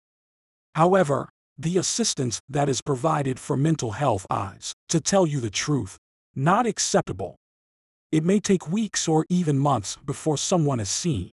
However, 0.76 1.30
the 1.58 1.78
assistance 1.78 2.42
that 2.50 2.70
is 2.70 2.82
provided 2.82 3.40
for 3.40 3.56
mental 3.56 3.92
health 3.92 4.26
is, 4.58 4.74
to 4.90 5.00
tell 5.00 5.26
you 5.28 5.40
the 5.40 5.50
truth, 5.50 5.98
not 6.36 6.66
acceptable. 6.66 7.36
It 8.12 8.24
may 8.24 8.40
take 8.40 8.72
weeks 8.72 9.08
or 9.08 9.26
even 9.30 9.58
months 9.58 9.98
before 10.06 10.38
someone 10.38 10.80
is 10.80 10.90
seen, 10.90 11.32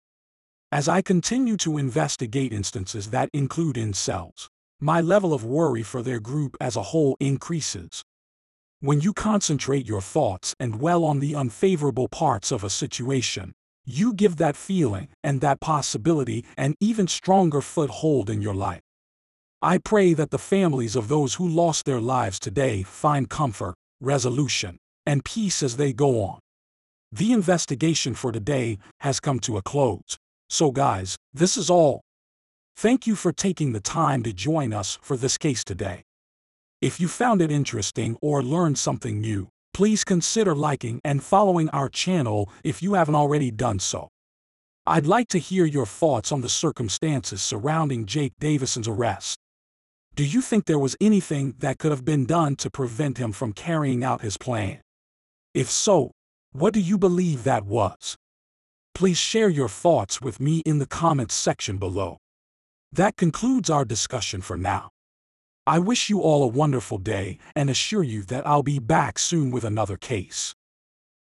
as 0.72 0.90
I 0.90 1.02
continue 1.02 1.56
to 1.58 1.78
investigate 1.78 2.52
instances 2.52 3.12
that 3.12 3.30
include 3.34 3.78
incels, 3.78 4.48
my 4.82 5.00
level 5.00 5.34
of 5.34 5.46
worry 5.46 5.82
for 5.82 6.02
their 6.02 6.20
group 6.20 6.58
as 6.60 6.76
a 6.76 6.84
whole 6.92 7.16
increases. 7.22 8.04
When 8.82 9.00
you 9.00 9.14
concentrate 9.14 9.88
your 9.88 10.02
thoughts 10.02 10.54
and 10.60 10.74
dwell 10.74 11.06
on 11.06 11.20
the 11.20 11.36
unfavorable 11.36 12.10
parts 12.10 12.52
of 12.52 12.64
a 12.66 12.70
situation, 12.70 13.54
you 13.86 14.14
give 14.14 14.36
that 14.36 14.58
feeling 14.58 15.08
and 15.24 15.40
that 15.40 15.62
possibility 15.62 16.44
an 16.58 16.76
even 16.82 17.08
stronger 17.08 17.62
foothold 17.62 18.30
in 18.30 18.42
your 18.42 18.54
life. 18.54 18.82
I 19.62 19.80
pray 19.80 20.14
that 20.14 20.30
the 20.30 20.38
families 20.38 20.96
of 20.96 21.08
those 21.08 21.36
who 21.36 21.48
lost 21.48 21.86
their 21.86 22.00
lives 22.00 22.40
today 22.40 22.84
find 22.84 23.28
comfort, 23.28 23.74
resolution, 24.00 24.78
and 25.04 25.26
peace 25.26 25.64
as 25.64 25.78
they 25.78 25.94
go 25.94 26.22
on. 26.22 26.38
The 27.12 27.32
investigation 27.32 28.14
for 28.14 28.32
today 28.32 28.78
has 29.00 29.20
come 29.20 29.40
to 29.40 29.58
a 29.58 29.64
close. 29.64 30.16
So 30.48 30.70
guys, 30.70 31.18
this 31.34 31.58
is 31.58 31.72
all. 31.72 32.02
Thank 32.76 33.08
you 33.08 33.16
for 33.16 33.32
taking 33.32 33.72
the 33.72 33.80
time 33.80 34.22
to 34.24 34.32
join 34.32 34.74
us 34.74 35.00
for 35.02 35.18
this 35.18 35.40
case 35.40 35.64
today. 35.64 36.04
If 36.80 37.00
you 37.00 37.08
found 37.08 37.42
it 37.42 37.52
interesting 37.52 38.16
or 38.22 38.44
learned 38.44 38.78
something 38.78 39.20
new, 39.20 39.50
please 39.74 40.04
consider 40.04 40.54
liking 40.54 41.02
and 41.04 41.24
following 41.24 41.68
our 41.70 41.90
channel 41.90 42.48
if 42.64 42.84
you 42.84 42.94
haven't 42.94 43.16
already 43.16 43.50
done 43.50 43.80
so. 43.80 44.10
I'd 44.86 45.08
like 45.08 45.30
to 45.30 45.40
hear 45.40 45.66
your 45.66 45.88
thoughts 45.88 46.32
on 46.32 46.42
the 46.42 46.50
circumstances 46.50 47.42
surrounding 47.42 48.06
Jake 48.06 48.34
Davison's 48.40 48.88
arrest. 48.88 49.40
Do 50.18 50.26
you 50.26 50.42
think 50.42 50.66
there 50.66 50.80
was 50.80 50.98
anything 51.00 51.54
that 51.60 51.78
could 51.78 51.92
have 51.92 52.04
been 52.04 52.26
done 52.26 52.56
to 52.56 52.72
prevent 52.72 53.20
him 53.20 53.32
from 53.32 53.54
carrying 53.54 54.04
out 54.04 54.22
his 54.22 54.36
plan? 54.36 54.82
If 55.54 55.70
so, 55.70 56.10
what 56.54 56.74
do 56.74 56.80
you 56.80 56.98
believe 56.98 57.44
that 57.44 57.66
was? 57.66 58.16
Please 58.96 59.20
share 59.20 59.48
your 59.48 59.70
thoughts 59.70 60.20
with 60.20 60.40
me 60.40 60.64
in 60.66 60.80
the 60.80 60.88
comments 60.88 61.36
section 61.36 61.78
below. 61.78 62.18
That 62.92 63.16
concludes 63.16 63.70
our 63.70 63.86
discussion 63.86 64.42
for 64.42 64.58
now. 64.58 64.90
I 65.68 65.78
wish 65.78 66.10
you 66.10 66.22
all 66.22 66.42
a 66.42 66.48
wonderful 66.48 66.98
day 66.98 67.38
and 67.56 67.70
assure 67.70 68.02
you 68.02 68.24
that 68.24 68.48
I'll 68.48 68.64
be 68.64 68.80
back 68.80 69.20
soon 69.20 69.52
with 69.52 69.64
another 69.64 69.98
case. 69.98 70.56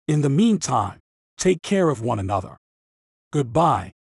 In 0.08 0.22
the 0.22 0.30
meantime, 0.30 1.00
take 1.40 1.64
care 1.64 1.90
of 1.90 2.04
one 2.04 2.20
another. 2.20 2.58
Goodbye. 3.32 3.94